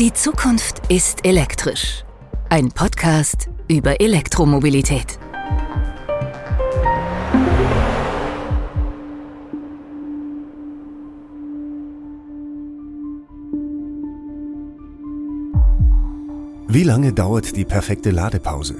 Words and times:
Die 0.00 0.14
Zukunft 0.14 0.80
ist 0.88 1.26
elektrisch. 1.26 2.04
Ein 2.48 2.70
Podcast 2.70 3.50
über 3.68 4.00
Elektromobilität. 4.00 5.18
Wie 16.66 16.82
lange 16.82 17.12
dauert 17.12 17.54
die 17.54 17.66
perfekte 17.66 18.10
Ladepause? 18.10 18.76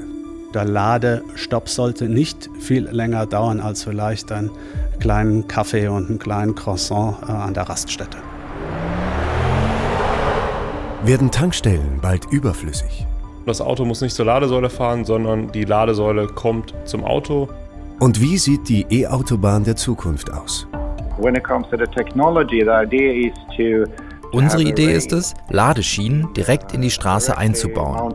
Der 0.55 0.65
Ladestopp 0.65 1.69
sollte 1.69 2.09
nicht 2.09 2.49
viel 2.61 2.85
länger 2.85 3.27
dauern 3.27 3.61
als 3.61 3.85
vielleicht 3.85 4.33
einen 4.33 4.51
kleinen 5.01 5.47
Kaffee 5.47 5.87
und 5.89 6.09
einen 6.09 6.19
kleinen 6.19 6.55
Croissant 6.55 7.19
äh, 7.29 7.31
an 7.31 7.53
der 7.53 7.65
Raststätte. 7.65 8.30
Werden 11.03 11.31
Tankstellen 11.31 11.99
bald 12.03 12.27
überflüssig? 12.27 13.07
Das 13.47 13.63
Auto 13.63 13.87
muss 13.87 14.03
nicht 14.03 14.15
zur 14.15 14.27
Ladesäule 14.27 14.69
fahren, 14.69 15.07
sondern 15.07 15.51
die 15.51 15.65
Ladesäule 15.65 16.27
kommt 16.27 16.75
zum 16.85 17.05
Auto. 17.05 17.49
Und 18.01 18.21
wie 18.21 18.37
sieht 18.37 18.69
die 18.69 18.85
E-Autobahn 18.91 19.65
der 19.65 19.77
Zukunft 19.77 20.31
aus? 20.31 20.67
When 21.19 21.35
it 21.35 21.43
comes 21.43 21.67
to 21.71 21.79
the 21.79 21.87
technology, 21.87 22.61
the 22.61 22.85
idea 22.85 23.31
is 23.31 23.35
to 23.57 23.91
Unsere 24.33 24.63
Idee 24.63 24.93
ist 24.93 25.13
es, 25.13 25.33
Ladeschienen 25.49 26.35
direkt 26.35 26.75
in 26.75 26.83
die 26.83 26.91
Straße 26.91 27.37
einzubauen. 27.37 28.15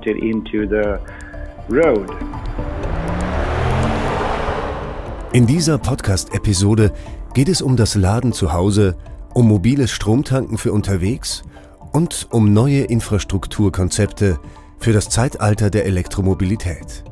In 5.33 5.47
dieser 5.47 5.77
Podcast-Episode 5.79 6.91
geht 7.33 7.49
es 7.49 7.63
um 7.63 7.75
das 7.75 7.95
Laden 7.95 8.31
zu 8.31 8.53
Hause, 8.53 8.95
um 9.33 9.47
mobiles 9.47 9.89
Stromtanken 9.89 10.59
für 10.59 10.71
unterwegs 10.71 11.43
und 11.95 12.27
um 12.29 12.51
neue 12.51 12.81
Infrastrukturkonzepte 12.81 14.37
für 14.79 14.91
das 14.91 15.07
Zeitalter 15.07 15.69
der 15.69 15.85
Elektromobilität. 15.85 17.05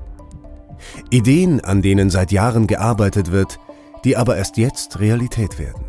Ideen, 1.09 1.62
an 1.62 1.81
denen 1.81 2.09
seit 2.09 2.34
Jahren 2.34 2.67
gearbeitet 2.67 3.31
wird, 3.31 3.59
die 4.03 4.17
aber 4.17 4.36
erst 4.36 4.58
jetzt 4.58 5.00
Realität 5.00 5.58
werden. 5.58 5.86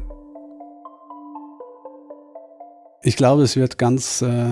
Ich 3.02 3.16
glaube, 3.16 3.42
es 3.42 3.56
wird 3.56 3.78
ganz 3.78 4.22
äh, 4.22 4.46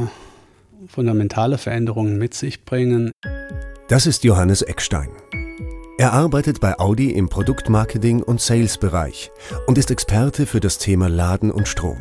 fundamentale 0.89 1.57
Veränderungen 1.57 2.19
mit 2.19 2.35
sich 2.35 2.65
bringen. 2.65 3.13
Das 3.87 4.07
ist 4.07 4.25
Johannes 4.25 4.63
Eckstein. 4.63 5.11
Er 5.99 6.13
arbeitet 6.15 6.61
bei 6.61 6.77
Audi 6.81 7.13
im 7.13 7.29
Produktmarketing 7.29 8.25
und 8.25 8.41
Sales-Bereich 8.41 9.31
und 9.69 9.79
ist 9.79 9.93
Experte 9.93 10.47
für 10.47 10.59
das 10.59 10.79
Thema 10.79 11.09
Laden 11.09 11.53
und 11.53 11.69
Strom. 11.69 11.99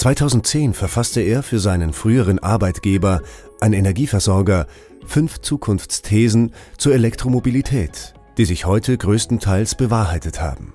2010 0.00 0.72
verfasste 0.72 1.20
er 1.20 1.42
für 1.42 1.58
seinen 1.58 1.92
früheren 1.92 2.38
Arbeitgeber, 2.38 3.20
ein 3.60 3.74
Energieversorger, 3.74 4.66
fünf 5.04 5.42
Zukunftsthesen 5.42 6.54
zur 6.78 6.94
Elektromobilität, 6.94 8.14
die 8.38 8.46
sich 8.46 8.64
heute 8.64 8.96
größtenteils 8.96 9.74
bewahrheitet 9.74 10.40
haben. 10.40 10.72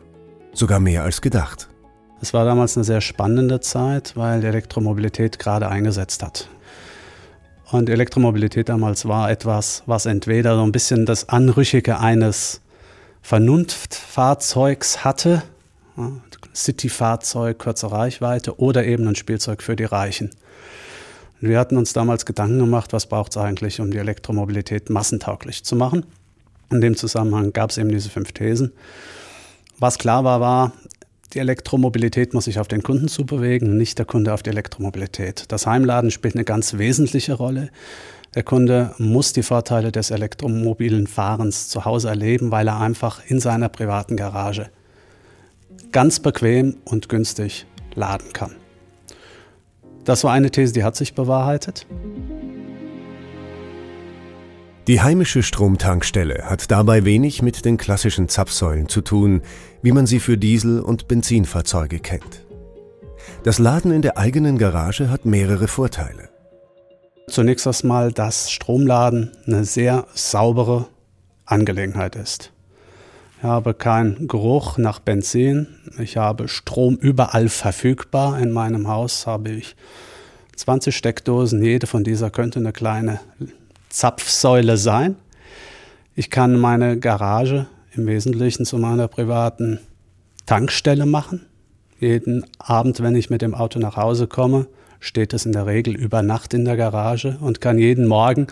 Sogar 0.54 0.80
mehr 0.80 1.02
als 1.02 1.22
gedacht. 1.22 1.70
Es 2.22 2.36
war 2.36 2.46
damals 2.46 2.78
eine 2.78 2.84
sehr 2.84 3.02
spannende 3.02 3.62
Zeit, 3.62 4.16
weil 4.16 4.42
die 4.42 4.48
Elektromobilität 4.48 5.40
gerade 5.40 5.70
eingesetzt 5.70 6.22
hat. 6.22 6.48
Und 7.72 7.90
Elektromobilität 7.90 8.70
damals 8.70 9.08
war 9.08 9.32
etwas, 9.32 9.82
was 9.88 10.06
entweder 10.06 10.56
so 10.56 10.62
ein 10.62 10.72
bisschen 10.72 11.08
das 11.08 11.30
Anrüchige 11.30 12.00
eines 12.00 12.62
Vernunftfahrzeugs 13.24 15.04
hatte, 15.04 15.42
Cityfahrzeug, 16.54 17.60
kurze 17.60 17.92
Reichweite, 17.92 18.60
oder 18.60 18.86
eben 18.86 19.08
ein 19.08 19.16
Spielzeug 19.16 19.62
für 19.62 19.76
die 19.76 19.86
Reichen. 19.86 20.32
Wir 21.42 21.60
hatten 21.60 21.78
uns 21.78 21.94
damals 21.94 22.26
Gedanken 22.26 22.60
gemacht, 22.60 22.94
was 22.94 23.06
braucht 23.06 23.32
es 23.32 23.38
eigentlich, 23.38 23.80
um 23.80 23.92
die 23.92 23.98
Elektromobilität 23.98 24.90
massentauglich 24.90 25.64
zu 25.64 25.76
machen. 25.76 26.06
In 26.72 26.82
dem 26.82 26.96
Zusammenhang 26.96 27.54
gab 27.54 27.70
es 27.70 27.78
eben 27.78 27.90
diese 27.90 28.10
fünf 28.10 28.32
Thesen. 28.32 28.72
Was 29.78 29.98
klar 29.98 30.24
war, 30.24 30.40
war, 30.40 30.72
die 31.34 31.40
Elektromobilität 31.40 32.34
muss 32.34 32.46
sich 32.46 32.60
auf 32.60 32.68
den 32.68 32.82
Kunden 32.82 33.10
zubewegen, 33.10 33.78
nicht 33.78 33.98
der 33.98 34.06
Kunde 34.06 34.34
auf 34.34 34.42
die 34.42 34.52
Elektromobilität. 34.52 35.46
Das 35.50 35.68
Heimladen 35.68 36.10
spielt 36.10 36.36
eine 36.36 36.46
ganz 36.46 36.78
wesentliche 36.78 37.34
Rolle. 37.34 37.70
Der 38.36 38.44
Kunde 38.44 38.96
muss 38.98 39.34
die 39.34 39.44
Vorteile 39.44 39.92
des 39.92 40.12
elektromobilen 40.12 41.08
Fahrens 41.08 41.68
zu 41.68 41.86
Hause 41.86 42.08
erleben, 42.08 42.52
weil 42.52 42.68
er 42.68 42.80
einfach 42.80 43.22
in 43.28 43.40
seiner 43.40 43.70
privaten 43.70 44.16
Garage 44.16 44.70
ganz 45.96 46.20
bequem 46.20 46.76
und 46.84 47.08
günstig 47.08 47.68
laden 47.94 48.34
kann. 48.34 48.58
Das 50.04 50.26
war 50.26 50.34
eine 50.34 50.52
These, 50.52 50.74
die 50.74 50.84
hat 50.84 50.98
sich 50.98 51.16
bewahrheitet. 51.16 51.88
Die 54.88 55.00
heimische 55.00 55.42
Stromtankstelle 55.42 56.50
hat 56.50 56.70
dabei 56.70 57.06
wenig 57.06 57.42
mit 57.42 57.64
den 57.64 57.78
klassischen 57.78 58.28
Zapfsäulen 58.28 58.90
zu 58.90 59.00
tun, 59.00 59.42
wie 59.84 59.94
man 59.94 60.06
sie 60.06 60.20
für 60.20 60.38
Diesel- 60.38 60.82
und 60.82 61.08
Benzinfahrzeuge 61.08 62.00
kennt. 62.00 62.46
Das 63.44 63.58
Laden 63.58 63.94
in 63.94 64.02
der 64.02 64.18
eigenen 64.18 64.58
Garage 64.58 65.10
hat 65.10 65.24
mehrere 65.24 65.70
Vorteile. 65.70 66.28
Zunächst 67.30 67.66
erstmal, 67.66 68.12
dass 68.12 68.52
Stromladen 68.52 69.32
eine 69.48 69.64
sehr 69.64 70.08
saubere 70.14 70.90
Angelegenheit 71.46 72.18
ist. 72.18 72.52
Ich 73.38 73.44
habe 73.44 73.74
keinen 73.74 74.28
Geruch 74.28 74.78
nach 74.78 75.00
Benzin. 75.00 75.68
Ich 76.00 76.18
habe 76.18 76.48
Strom 76.48 76.96
überall 76.96 77.50
verfügbar. 77.50 78.40
In 78.40 78.52
meinem 78.52 78.88
Haus 78.88 79.28
habe 79.28 79.50
ich 79.52 79.76
20 80.56 80.96
Steckdosen. 80.96 81.64
Jede 81.64 81.86
von 81.86 82.04
dieser 82.04 82.30
könnte 82.30 82.60
eine 82.60 82.72
kleine 82.72 83.20
Zapfsäule 83.90 84.78
sein. 84.78 85.16
Ich 86.16 86.30
kann 86.30 86.58
meine 86.58 86.98
Garage 86.98 87.68
im 87.94 88.08
Wesentlichen 88.08 88.66
zu 88.66 88.78
meiner 88.78 89.08
privaten 89.08 89.80
Tankstelle 90.46 91.06
machen. 91.06 91.46
Jeden 92.00 92.46
Abend, 92.58 93.02
wenn 93.02 93.16
ich 93.16 93.30
mit 93.30 93.42
dem 93.42 93.54
Auto 93.54 93.80
nach 93.80 93.98
Hause 93.98 94.28
komme, 94.28 94.68
steht 95.00 95.34
es 95.34 95.46
in 95.46 95.52
der 95.52 95.66
Regel 95.66 95.96
über 95.96 96.22
Nacht 96.22 96.54
in 96.54 96.66
der 96.66 96.78
Garage 96.78 97.38
und 97.42 97.62
kann 97.62 97.78
jeden 97.78 98.08
Morgen 98.08 98.48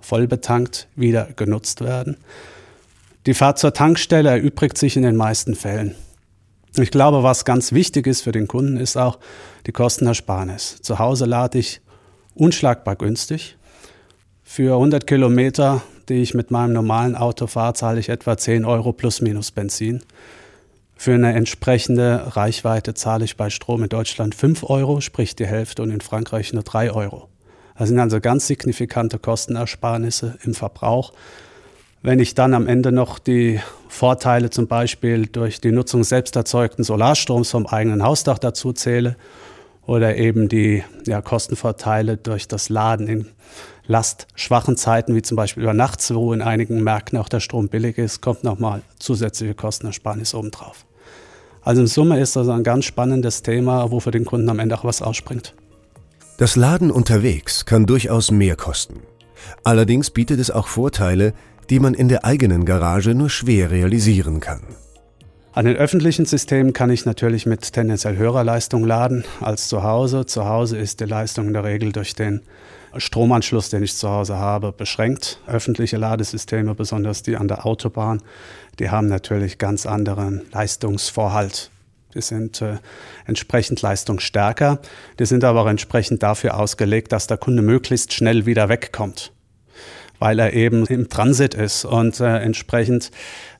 voll 0.00 0.26
betankt 0.26 0.88
wieder 0.94 1.28
genutzt 1.36 1.80
werden. 1.80 2.16
Die 3.26 3.34
Fahrt 3.34 3.58
zur 3.58 3.72
Tankstelle 3.72 4.30
erübrigt 4.30 4.78
sich 4.78 4.96
in 4.96 5.02
den 5.02 5.16
meisten 5.16 5.56
Fällen. 5.56 5.96
Ich 6.76 6.92
glaube, 6.92 7.24
was 7.24 7.44
ganz 7.44 7.72
wichtig 7.72 8.06
ist 8.06 8.20
für 8.20 8.30
den 8.30 8.46
Kunden, 8.46 8.76
ist 8.76 8.96
auch 8.96 9.18
die 9.66 9.72
Kostenersparnis. 9.72 10.80
Zu 10.80 11.00
Hause 11.00 11.24
lade 11.24 11.58
ich 11.58 11.80
unschlagbar 12.36 12.94
günstig. 12.94 13.56
Für 14.44 14.74
100 14.74 15.08
Kilometer, 15.08 15.82
die 16.08 16.22
ich 16.22 16.34
mit 16.34 16.52
meinem 16.52 16.72
normalen 16.72 17.16
Auto 17.16 17.48
fahre, 17.48 17.74
zahle 17.74 17.98
ich 17.98 18.10
etwa 18.10 18.36
10 18.36 18.64
Euro 18.64 18.92
plus 18.92 19.20
minus 19.20 19.50
Benzin. 19.50 20.02
Für 20.94 21.14
eine 21.14 21.32
entsprechende 21.32 22.36
Reichweite 22.36 22.94
zahle 22.94 23.24
ich 23.24 23.36
bei 23.36 23.50
Strom 23.50 23.82
in 23.82 23.88
Deutschland 23.88 24.36
5 24.36 24.62
Euro, 24.70 25.00
sprich 25.00 25.34
die 25.34 25.46
Hälfte, 25.46 25.82
und 25.82 25.90
in 25.90 26.00
Frankreich 26.00 26.52
nur 26.52 26.62
3 26.62 26.92
Euro. 26.92 27.28
Das 27.76 27.88
sind 27.88 27.98
also 27.98 28.20
ganz 28.20 28.46
signifikante 28.46 29.18
Kostenersparnisse 29.18 30.38
im 30.44 30.54
Verbrauch. 30.54 31.12
Wenn 32.02 32.18
ich 32.20 32.34
dann 32.34 32.54
am 32.54 32.66
Ende 32.66 32.92
noch 32.92 33.18
die 33.18 33.60
Vorteile 33.88 34.50
zum 34.50 34.66
Beispiel 34.66 35.26
durch 35.26 35.60
die 35.60 35.72
Nutzung 35.72 36.04
selbst 36.04 36.36
erzeugten 36.36 36.84
Solarstroms 36.84 37.50
vom 37.50 37.66
eigenen 37.66 38.02
Hausdach 38.02 38.38
dazu 38.38 38.72
zähle 38.72 39.16
oder 39.86 40.16
eben 40.16 40.48
die 40.48 40.84
ja, 41.06 41.22
Kostenvorteile 41.22 42.16
durch 42.16 42.48
das 42.48 42.68
Laden 42.68 43.08
in 43.08 43.26
lastschwachen 43.86 44.76
Zeiten, 44.76 45.14
wie 45.14 45.22
zum 45.22 45.36
Beispiel 45.36 45.62
über 45.62 45.74
Nachts, 45.74 46.12
wo 46.12 46.32
in 46.32 46.42
einigen 46.42 46.82
Märkten 46.82 47.18
auch 47.18 47.28
der 47.28 47.40
Strom 47.40 47.68
billig 47.68 47.98
ist, 47.98 48.20
kommt 48.20 48.44
nochmal 48.44 48.82
zusätzliche 48.98 49.54
Kostenersparnis 49.54 50.34
obendrauf. 50.34 50.86
Also 51.62 51.80
in 51.80 51.86
Summe 51.86 52.20
ist 52.20 52.36
das 52.36 52.48
ein 52.48 52.62
ganz 52.62 52.84
spannendes 52.84 53.42
Thema, 53.42 53.90
wo 53.90 54.00
für 54.00 54.10
den 54.10 54.24
Kunden 54.24 54.48
am 54.48 54.58
Ende 54.58 54.76
auch 54.76 54.84
was 54.84 55.02
ausspringt. 55.02 55.54
Das 56.38 56.54
Laden 56.54 56.90
unterwegs 56.90 57.64
kann 57.64 57.86
durchaus 57.86 58.30
mehr 58.30 58.56
kosten. 58.56 59.00
Allerdings 59.64 60.10
bietet 60.10 60.38
es 60.40 60.50
auch 60.50 60.66
Vorteile, 60.66 61.32
die 61.70 61.80
man 61.80 61.94
in 61.94 62.08
der 62.08 62.24
eigenen 62.24 62.64
Garage 62.64 63.14
nur 63.14 63.30
schwer 63.30 63.70
realisieren 63.70 64.40
kann. 64.40 64.60
An 65.56 65.64
den 65.64 65.76
öffentlichen 65.76 66.26
Systemen 66.26 66.74
kann 66.74 66.90
ich 66.90 67.06
natürlich 67.06 67.46
mit 67.46 67.72
tendenziell 67.72 68.18
höherer 68.18 68.44
Leistung 68.44 68.84
laden 68.84 69.24
als 69.40 69.68
zu 69.68 69.82
Hause. 69.82 70.26
Zu 70.26 70.44
Hause 70.44 70.76
ist 70.76 71.00
die 71.00 71.06
Leistung 71.06 71.46
in 71.46 71.54
der 71.54 71.64
Regel 71.64 71.92
durch 71.92 72.14
den 72.14 72.42
Stromanschluss, 72.94 73.70
den 73.70 73.82
ich 73.82 73.96
zu 73.96 74.10
Hause 74.10 74.36
habe, 74.36 74.72
beschränkt. 74.72 75.40
Öffentliche 75.46 75.96
Ladesysteme, 75.96 76.74
besonders 76.74 77.22
die 77.22 77.36
an 77.36 77.48
der 77.48 77.64
Autobahn, 77.64 78.22
die 78.78 78.90
haben 78.90 79.06
natürlich 79.08 79.56
ganz 79.56 79.86
anderen 79.86 80.42
Leistungsvorhalt. 80.52 81.70
Die 82.14 82.20
sind 82.20 82.60
äh, 82.60 82.76
entsprechend 83.24 83.80
leistungsstärker. 83.80 84.78
Die 85.18 85.26
sind 85.26 85.42
aber 85.42 85.62
auch 85.62 85.68
entsprechend 85.68 86.22
dafür 86.22 86.58
ausgelegt, 86.58 87.12
dass 87.12 87.28
der 87.28 87.38
Kunde 87.38 87.62
möglichst 87.62 88.12
schnell 88.12 88.44
wieder 88.44 88.68
wegkommt 88.68 89.32
weil 90.18 90.38
er 90.38 90.52
eben 90.52 90.86
im 90.86 91.08
Transit 91.08 91.54
ist. 91.54 91.84
Und 91.84 92.20
äh, 92.20 92.38
entsprechend 92.38 93.10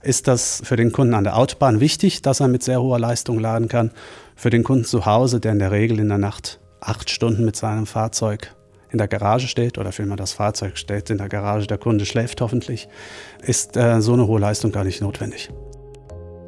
ist 0.02 0.28
das 0.28 0.62
für 0.64 0.76
den 0.76 0.92
Kunden 0.92 1.14
an 1.14 1.24
der 1.24 1.36
Autobahn 1.36 1.80
wichtig, 1.80 2.22
dass 2.22 2.40
er 2.40 2.48
mit 2.48 2.62
sehr 2.62 2.80
hoher 2.80 2.98
Leistung 2.98 3.38
laden 3.38 3.68
kann. 3.68 3.90
Für 4.34 4.50
den 4.50 4.64
Kunden 4.64 4.84
zu 4.84 5.06
Hause, 5.06 5.40
der 5.40 5.52
in 5.52 5.58
der 5.58 5.70
Regel 5.70 5.98
in 5.98 6.08
der 6.08 6.18
Nacht 6.18 6.60
acht 6.80 7.10
Stunden 7.10 7.44
mit 7.44 7.56
seinem 7.56 7.86
Fahrzeug 7.86 8.54
in 8.90 8.98
der 8.98 9.08
Garage 9.08 9.48
steht 9.48 9.78
oder 9.78 9.92
vielmehr 9.92 10.16
das 10.16 10.32
Fahrzeug 10.32 10.78
steht 10.78 11.10
in 11.10 11.18
der 11.18 11.28
Garage, 11.28 11.66
der 11.66 11.78
Kunde 11.78 12.06
schläft 12.06 12.40
hoffentlich, 12.40 12.88
ist 13.42 13.76
äh, 13.76 14.00
so 14.00 14.12
eine 14.12 14.26
hohe 14.26 14.40
Leistung 14.40 14.72
gar 14.72 14.84
nicht 14.84 15.00
notwendig. 15.00 15.50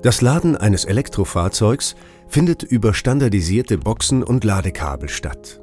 Das 0.03 0.21
Laden 0.21 0.57
eines 0.57 0.85
Elektrofahrzeugs 0.85 1.97
findet 2.29 2.63
über 2.63 2.95
standardisierte 2.95 3.79
Boxen 3.79 4.23
und 4.23 4.45
Ladekabel 4.45 5.09
statt. 5.09 5.61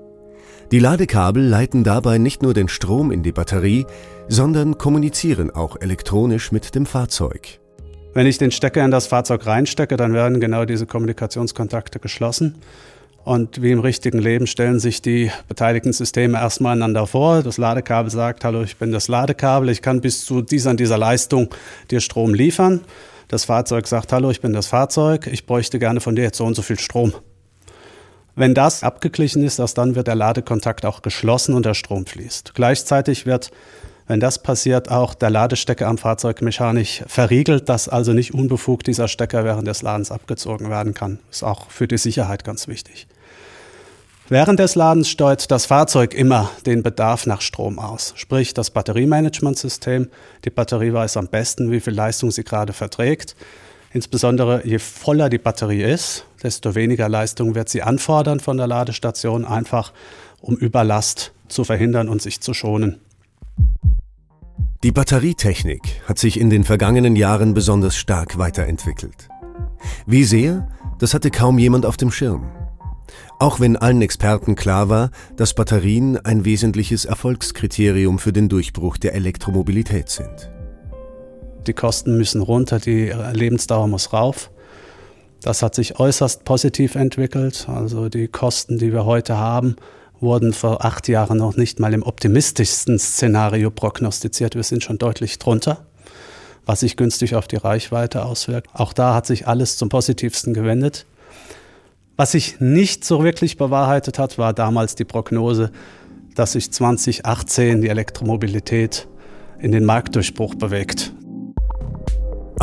Die 0.71 0.79
Ladekabel 0.79 1.43
leiten 1.43 1.83
dabei 1.83 2.17
nicht 2.17 2.41
nur 2.41 2.55
den 2.55 2.67
Strom 2.67 3.11
in 3.11 3.21
die 3.21 3.31
Batterie, 3.31 3.85
sondern 4.27 4.79
kommunizieren 4.79 5.51
auch 5.51 5.79
elektronisch 5.79 6.51
mit 6.51 6.73
dem 6.73 6.87
Fahrzeug. 6.87 7.59
Wenn 8.15 8.25
ich 8.25 8.39
den 8.39 8.49
Stecker 8.49 8.83
in 8.83 8.89
das 8.89 9.05
Fahrzeug 9.05 9.45
reinstecke, 9.45 9.95
dann 9.95 10.13
werden 10.13 10.39
genau 10.39 10.65
diese 10.65 10.87
Kommunikationskontakte 10.87 11.99
geschlossen. 11.99 12.55
Und 13.23 13.61
wie 13.61 13.71
im 13.71 13.79
richtigen 13.79 14.17
Leben 14.17 14.47
stellen 14.47 14.79
sich 14.79 15.01
die 15.03 15.31
beteiligten 15.47 15.93
Systeme 15.93 16.39
erstmal 16.39 16.73
einander 16.73 17.05
vor. 17.05 17.43
Das 17.43 17.57
Ladekabel 17.57 18.09
sagt, 18.11 18.43
hallo, 18.43 18.63
ich 18.63 18.77
bin 18.77 18.91
das 18.91 19.07
Ladekabel, 19.07 19.69
ich 19.69 19.83
kann 19.83 20.01
bis 20.01 20.25
zu 20.25 20.41
dieser 20.41 20.71
und 20.71 20.79
dieser 20.79 20.97
Leistung 20.97 21.49
dir 21.91 22.01
Strom 22.01 22.33
liefern. 22.33 22.81
Das 23.27 23.45
Fahrzeug 23.45 23.85
sagt, 23.87 24.11
hallo, 24.13 24.31
ich 24.31 24.41
bin 24.41 24.53
das 24.53 24.67
Fahrzeug, 24.67 25.27
ich 25.27 25.45
bräuchte 25.45 25.77
gerne 25.77 25.99
von 25.99 26.15
dir 26.15 26.23
jetzt 26.23 26.37
so 26.37 26.45
und 26.45 26.55
so 26.55 26.61
viel 26.61 26.79
Strom. 26.79 27.13
Wenn 28.35 28.53
das 28.53 28.83
abgeglichen 28.83 29.43
ist, 29.43 29.59
erst 29.59 29.77
dann 29.77 29.95
wird 29.95 30.07
der 30.07 30.15
Ladekontakt 30.15 30.85
auch 30.85 31.01
geschlossen 31.01 31.55
und 31.55 31.65
der 31.65 31.73
Strom 31.73 32.05
fließt. 32.05 32.53
Gleichzeitig 32.53 33.25
wird, 33.25 33.51
wenn 34.07 34.19
das 34.19 34.43
passiert, 34.43 34.91
auch 34.91 35.13
der 35.13 35.29
Ladestecker 35.29 35.87
am 35.87 35.97
Fahrzeug 35.97 36.41
mechanisch 36.41 37.01
verriegelt, 37.07 37.69
dass 37.69 37.87
also 37.87 38.11
nicht 38.11 38.33
unbefugt 38.33 38.87
dieser 38.87 39.07
Stecker 39.07 39.45
während 39.45 39.67
des 39.67 39.81
Ladens 39.81 40.11
abgezogen 40.11 40.69
werden 40.69 40.93
kann. 40.93 41.19
Ist 41.31 41.43
auch 41.43 41.71
für 41.71 41.87
die 41.87 41.97
Sicherheit 41.97 42.43
ganz 42.43 42.67
wichtig. 42.67 43.07
Während 44.27 44.59
des 44.59 44.75
Ladens 44.75 45.07
steuert 45.07 45.49
das 45.49 45.67
Fahrzeug 45.67 46.13
immer 46.13 46.51
den 46.65 46.83
Bedarf 46.83 47.27
nach 47.27 47.41
Strom 47.41 47.79
aus, 47.79 48.13
sprich 48.17 48.53
das 48.53 48.71
Batteriemanagementsystem. 48.71 50.09
Die 50.43 50.49
Batterie 50.49 50.91
weiß 50.91 51.15
am 51.17 51.27
besten, 51.27 51.71
wie 51.71 51.79
viel 51.79 51.93
Leistung 51.93 52.31
sie 52.31 52.43
gerade 52.43 52.73
verträgt 52.73 53.35
Insbesondere 53.95 54.67
je 54.67 54.77
voller 54.77 55.29
die 55.29 55.37
Batterie 55.37 55.81
ist, 55.81 56.25
desto 56.43 56.75
weniger 56.75 57.07
Leistung 57.07 57.55
wird 57.55 57.69
sie 57.69 57.81
anfordern 57.81 58.41
von 58.41 58.57
der 58.57 58.67
Ladestation, 58.67 59.45
einfach 59.45 59.93
um 60.41 60.57
Überlast 60.57 61.31
zu 61.47 61.63
verhindern 61.63 62.09
und 62.09 62.21
sich 62.21 62.41
zu 62.41 62.53
schonen. 62.53 62.99
Die 64.83 64.91
Batterietechnik 64.91 66.01
hat 66.09 66.19
sich 66.19 66.37
in 66.37 66.49
den 66.49 66.65
vergangenen 66.65 67.15
Jahren 67.15 67.53
besonders 67.53 67.95
stark 67.95 68.37
weiterentwickelt. 68.37 69.29
Wie 70.05 70.25
sehr, 70.25 70.67
das 70.99 71.13
hatte 71.13 71.31
kaum 71.31 71.57
jemand 71.57 71.85
auf 71.85 71.95
dem 71.95 72.11
Schirm. 72.11 72.51
Auch 73.39 73.61
wenn 73.61 73.77
allen 73.77 74.01
Experten 74.01 74.55
klar 74.55 74.89
war, 74.89 75.09
dass 75.37 75.53
Batterien 75.53 76.17
ein 76.17 76.43
wesentliches 76.43 77.05
Erfolgskriterium 77.05 78.19
für 78.19 78.33
den 78.33 78.49
Durchbruch 78.49 78.97
der 78.97 79.15
Elektromobilität 79.15 80.09
sind. 80.09 80.51
Die 81.67 81.73
Kosten 81.73 82.17
müssen 82.17 82.41
runter, 82.41 82.79
die 82.79 83.11
Lebensdauer 83.33 83.87
muss 83.87 84.13
rauf. 84.13 84.51
Das 85.41 85.61
hat 85.61 85.75
sich 85.75 85.99
äußerst 85.99 86.43
positiv 86.43 86.95
entwickelt. 86.95 87.67
Also 87.69 88.09
die 88.09 88.27
Kosten, 88.27 88.77
die 88.77 88.91
wir 88.91 89.05
heute 89.05 89.37
haben, 89.37 89.75
wurden 90.19 90.53
vor 90.53 90.85
acht 90.85 91.07
Jahren 91.07 91.37
noch 91.37 91.55
nicht 91.55 91.79
mal 91.79 91.93
im 91.93 92.03
optimistischsten 92.03 92.97
Szenario 92.99 93.69
prognostiziert. 93.69 94.55
Wir 94.55 94.63
sind 94.63 94.83
schon 94.83 94.97
deutlich 94.97 95.37
drunter, 95.39 95.85
was 96.65 96.79
sich 96.79 96.97
günstig 96.97 97.35
auf 97.35 97.47
die 97.47 97.57
Reichweite 97.57 98.25
auswirkt. 98.25 98.69
Auch 98.73 98.93
da 98.93 99.13
hat 99.13 99.27
sich 99.27 99.47
alles 99.47 99.77
zum 99.77 99.89
Positivsten 99.89 100.53
gewendet. 100.53 101.05
Was 102.17 102.31
sich 102.31 102.59
nicht 102.59 103.03
so 103.03 103.23
wirklich 103.23 103.57
bewahrheitet 103.57 104.19
hat, 104.19 104.37
war 104.37 104.53
damals 104.53 104.95
die 104.95 105.03
Prognose, 105.03 105.71
dass 106.33 106.53
sich 106.53 106.71
2018 106.71 107.81
die 107.81 107.89
Elektromobilität 107.89 109.07
in 109.59 109.71
den 109.71 109.85
Marktdurchbruch 109.85 110.55
bewegt. 110.55 111.13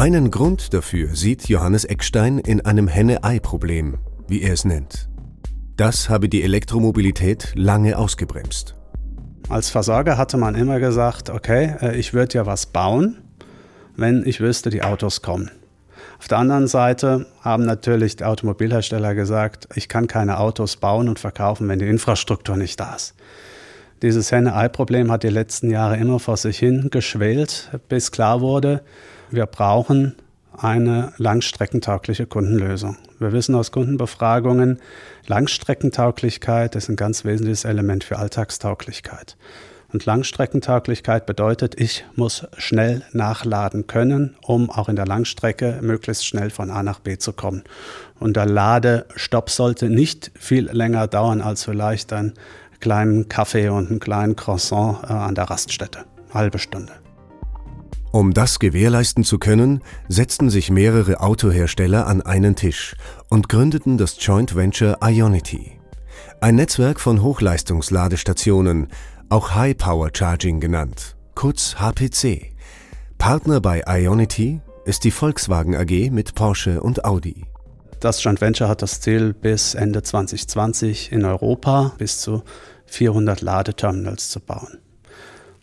Einen 0.03 0.33
Grund 0.33 0.75
dafür 0.75 1.15
sieht 1.15 1.49
Johannes 1.49 1.85
Eckstein 1.85 2.39
in 2.39 2.61
einem 2.67 2.89
Henne-Ei-Problem, 2.89 3.99
wie 4.27 4.43
er 4.43 4.55
es 4.55 4.65
nennt. 4.65 5.09
Das 5.77 6.09
habe 6.09 6.29
die 6.29 6.43
Elektromobilität 6.43 7.53
lange 7.55 7.97
ausgebremst. 7.97 8.75
Als 9.49 9.71
Versorger 9.71 10.19
hatte 10.19 10.39
man 10.39 10.57
immer 10.57 10.81
gesagt, 10.81 11.31
okay, 11.31 11.77
äh, 11.81 11.97
ich 11.97 12.15
würde 12.15 12.35
ja 12.35 12.47
was 12.47 12.67
bauen, 12.67 13.19
wenn 13.95 14.25
ich 14.27 14.41
wüsste, 14.41 14.71
die 14.71 14.83
Autos 14.83 15.23
kommen. 15.23 15.53
Auf 16.19 16.27
der 16.27 16.39
anderen 16.39 16.67
Seite 16.67 17.27
haben 17.41 17.65
natürlich 17.65 18.17
die 18.17 18.25
Automobilhersteller 18.25 19.15
gesagt, 19.15 19.69
ich 19.77 19.89
kann 19.89 20.09
keine 20.09 20.41
Autos 20.41 20.79
bauen 20.79 21.09
und 21.09 21.21
verkaufen, 21.21 21.69
wenn 21.69 21.79
die 21.79 21.87
Infrastruktur 21.87 22.57
nicht 22.57 22.81
da 22.81 22.97
ist. 22.97 23.15
Dieses 24.03 24.33
Henne-Ei-Problem 24.33 25.13
hat 25.13 25.23
die 25.23 25.29
letzten 25.29 25.71
Jahre 25.71 25.97
immer 25.97 26.19
vor 26.19 26.39
sich 26.39 26.59
hin 26.59 26.89
geschwelt, 26.91 27.71
bis 27.89 28.11
klar 28.11 28.41
wurde, 28.41 28.83
wir 29.33 29.47
brauchen 29.47 30.15
eine 30.57 31.13
langstreckentaugliche 31.17 32.27
Kundenlösung. 32.27 32.99
Wir 33.19 33.33
wissen 33.33 33.55
aus 33.55 33.73
Kundenbefragungen, 33.73 34.81
Langstreckentauglichkeit 35.27 36.77
ist 36.77 36.89
ein 36.89 36.97
ganz 36.97 37.25
wesentliches 37.25 37.65
Element 37.65 38.05
für 38.05 38.19
Alltagstauglichkeit. 38.19 39.37
Und 39.93 40.07
Langstreckentauglichkeit 40.07 41.27
bedeutet, 41.27 41.79
ich 41.79 42.05
muss 42.15 42.47
schnell 42.57 43.03
nachladen 43.13 43.87
können, 43.87 44.37
um 44.43 44.71
auch 44.71 44.89
in 44.89 44.97
der 44.97 45.07
Langstrecke 45.07 45.79
möglichst 45.83 46.27
schnell 46.27 46.51
von 46.51 46.71
A 46.71 46.83
nach 46.83 47.01
B 47.01 47.19
zu 47.19 47.33
kommen. 47.33 47.63
Und 48.19 48.37
der 48.37 48.47
Ladestopp 48.47 49.51
sollte 49.51 49.91
nicht 49.91 50.31
viel 50.39 50.71
länger 50.71 51.09
dauern 51.09 51.43
als 51.43 51.65
vielleicht 51.65 52.13
einen 52.13 52.35
kleinen 52.81 53.29
Kaffee 53.29 53.69
und 53.69 53.91
einen 53.91 54.01
kleinen 54.01 54.35
Croissant 54.35 55.05
äh, 55.05 55.13
an 55.13 55.35
der 55.35 55.45
Raststätte. 55.45 56.05
Halbe 56.33 56.59
Stunde. 56.59 56.93
Um 58.13 58.35
das 58.35 58.59
gewährleisten 58.59 59.25
zu 59.25 59.39
können, 59.39 59.81
setzten 60.07 60.51
sich 60.51 60.71
mehrere 60.71 61.21
Autohersteller 61.21 62.07
an 62.07 62.21
einen 62.21 62.57
Tisch 62.57 62.95
und 63.31 63.49
gründeten 63.49 63.97
das 63.97 64.17
Joint 64.21 64.55
Venture 64.55 64.99
Ionity. 65.03 65.79
Ein 66.39 66.57
Netzwerk 66.57 67.01
von 67.01 67.23
Hochleistungsladestationen, 67.23 68.89
auch 69.31 69.55
High 69.55 69.79
Power 69.79 70.11
Charging 70.13 70.61
genannt, 70.61 71.17
kurz 71.35 71.77
HPC. 71.77 72.53
Partner 73.17 73.63
bei 73.63 73.83
Ionity 73.87 74.61
ist 74.85 75.05
die 75.05 75.11
Volkswagen 75.11 75.75
AG 75.75 76.11
mit 76.11 76.35
Porsche 76.35 76.83
und 76.83 77.07
Audi. 77.07 77.47
Das 77.99 78.23
Joint 78.23 78.43
Venture 78.43 78.69
hat 78.69 78.83
das 78.83 79.01
Ziel, 79.01 79.33
bis 79.33 79.75
Ende 79.75 80.03
2020 80.03 81.13
in 81.13 81.25
Europa 81.25 81.95
bis 81.97 82.21
zu 82.21 82.43
400 82.87 83.41
Ladeterminals 83.41 84.29
zu 84.29 84.41
bauen. 84.41 84.83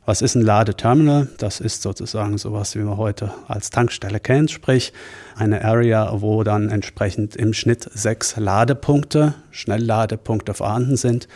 Was 0.10 0.24
ist 0.24 0.34
ein 0.34 0.42
Ladeterminal? 0.42 1.28
Das 1.38 1.60
ist 1.60 1.84
sozusagen 1.84 2.40
sowas, 2.40 2.76
wie 2.76 2.80
man 2.80 2.98
heute 2.98 3.32
als 3.48 3.70
Tankstelle 3.70 4.20
kennt, 4.20 4.50
sprich 4.50 4.92
eine 5.36 5.64
Area, 5.64 6.12
wo 6.22 6.44
dann 6.44 6.72
entsprechend 6.72 7.36
im 7.36 7.54
Schnitt 7.54 7.88
sechs 7.94 8.36
Ladepunkte, 8.36 9.36
Schnellladepunkte 9.52 10.56
vorhanden 10.56 10.98
sind, 10.98 11.28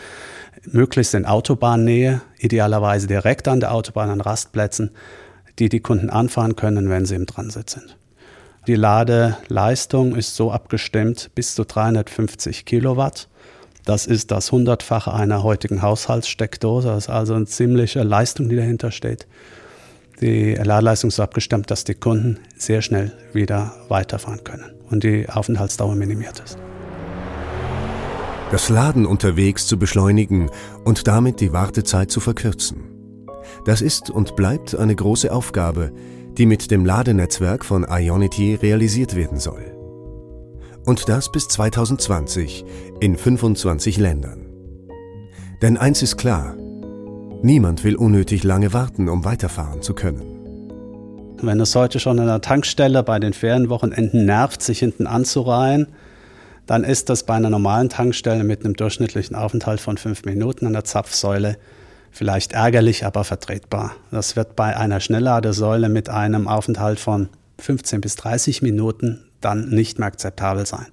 möglichst 0.65 1.13
in 1.13 1.27
Autobahnnähe, 1.27 2.21
idealerweise 2.39 3.05
direkt 3.05 3.47
an 3.47 3.59
der 3.59 3.75
Autobahn 3.75 4.09
an 4.09 4.21
Rastplätzen, 4.21 4.89
die 5.59 5.69
die 5.69 5.81
Kunden 5.81 6.09
anfahren 6.09 6.55
können, 6.55 6.89
wenn 6.89 7.05
sie 7.05 7.13
im 7.13 7.27
Transit 7.27 7.69
sind. 7.69 7.99
Die 8.65 8.73
Ladeleistung 8.73 10.15
ist 10.15 10.35
so 10.35 10.51
abgestimmt 10.51 11.29
bis 11.35 11.53
zu 11.53 11.63
350 11.63 12.65
Kilowatt. 12.65 13.27
Das 13.85 14.05
ist 14.05 14.31
das 14.31 14.51
Hundertfache 14.51 15.13
einer 15.13 15.43
heutigen 15.43 15.81
Haushaltssteckdose. 15.81 16.87
Das 16.87 17.05
ist 17.05 17.09
also 17.09 17.33
eine 17.33 17.45
ziemliche 17.45 18.03
Leistung, 18.03 18.47
die 18.47 18.55
dahinter 18.55 18.91
steht. 18.91 19.27
Die 20.21 20.53
Ladeleistung 20.53 21.09
ist 21.09 21.17
so 21.17 21.23
abgestimmt, 21.23 21.69
dass 21.69 21.83
die 21.83 21.95
Kunden 21.95 22.39
sehr 22.55 22.81
schnell 22.81 23.11
wieder 23.33 23.73
weiterfahren 23.89 24.43
können 24.43 24.71
und 24.89 25.03
die 25.03 25.27
Aufenthaltsdauer 25.27 25.95
minimiert 25.95 26.39
ist. 26.39 26.57
Das 28.51 28.69
Laden 28.69 29.05
unterwegs 29.05 29.67
zu 29.67 29.77
beschleunigen 29.77 30.49
und 30.85 31.07
damit 31.07 31.41
die 31.41 31.51
Wartezeit 31.51 32.11
zu 32.11 32.19
verkürzen. 32.19 32.83
Das 33.65 33.81
ist 33.81 34.09
und 34.09 34.35
bleibt 34.35 34.75
eine 34.75 34.95
große 34.95 35.33
Aufgabe, 35.33 35.91
die 36.37 36.45
mit 36.45 36.71
dem 36.71 36.85
Ladenetzwerk 36.85 37.65
von 37.65 37.85
Ionity 37.89 38.55
realisiert 38.55 39.15
werden 39.15 39.39
soll. 39.39 39.72
Und 40.85 41.07
das 41.07 41.31
bis 41.31 41.47
2020 41.47 42.65
in 42.99 43.15
25 43.15 43.97
Ländern. 43.97 44.45
Denn 45.61 45.77
eins 45.77 46.01
ist 46.01 46.17
klar, 46.17 46.55
niemand 47.41 47.83
will 47.83 47.95
unnötig 47.95 48.43
lange 48.43 48.73
warten, 48.73 49.07
um 49.07 49.23
weiterfahren 49.23 49.81
zu 49.81 49.93
können. 49.93 50.33
Wenn 51.41 51.59
es 51.59 51.75
heute 51.75 51.99
schon 51.99 52.19
an 52.19 52.27
der 52.27 52.41
Tankstelle 52.41 53.03
bei 53.03 53.19
den 53.19 53.33
Ferienwochenenden 53.33 54.25
nervt, 54.25 54.61
sich 54.61 54.79
hinten 54.79 55.07
anzureihen, 55.07 55.87
dann 56.65 56.83
ist 56.83 57.09
das 57.09 57.23
bei 57.23 57.33
einer 57.33 57.49
normalen 57.49 57.89
Tankstelle 57.89 58.43
mit 58.43 58.63
einem 58.63 58.75
durchschnittlichen 58.75 59.35
Aufenthalt 59.35 59.81
von 59.81 59.97
fünf 59.97 60.23
Minuten 60.23 60.65
an 60.65 60.73
der 60.73 60.85
Zapfsäule 60.85 61.57
vielleicht 62.11 62.53
ärgerlich, 62.53 63.05
aber 63.05 63.23
vertretbar. 63.23 63.95
Das 64.11 64.35
wird 64.35 64.55
bei 64.55 64.77
einer 64.77 64.99
Schnellladesäule 64.99 65.89
mit 65.89 66.09
einem 66.09 66.47
Aufenthalt 66.47 66.99
von 66.99 67.29
15 67.59 68.01
bis 68.01 68.15
30 68.15 68.61
Minuten 68.61 69.25
dann 69.43 69.69
nicht 69.69 69.99
mehr 69.99 70.07
akzeptabel 70.07 70.65
sein. 70.65 70.87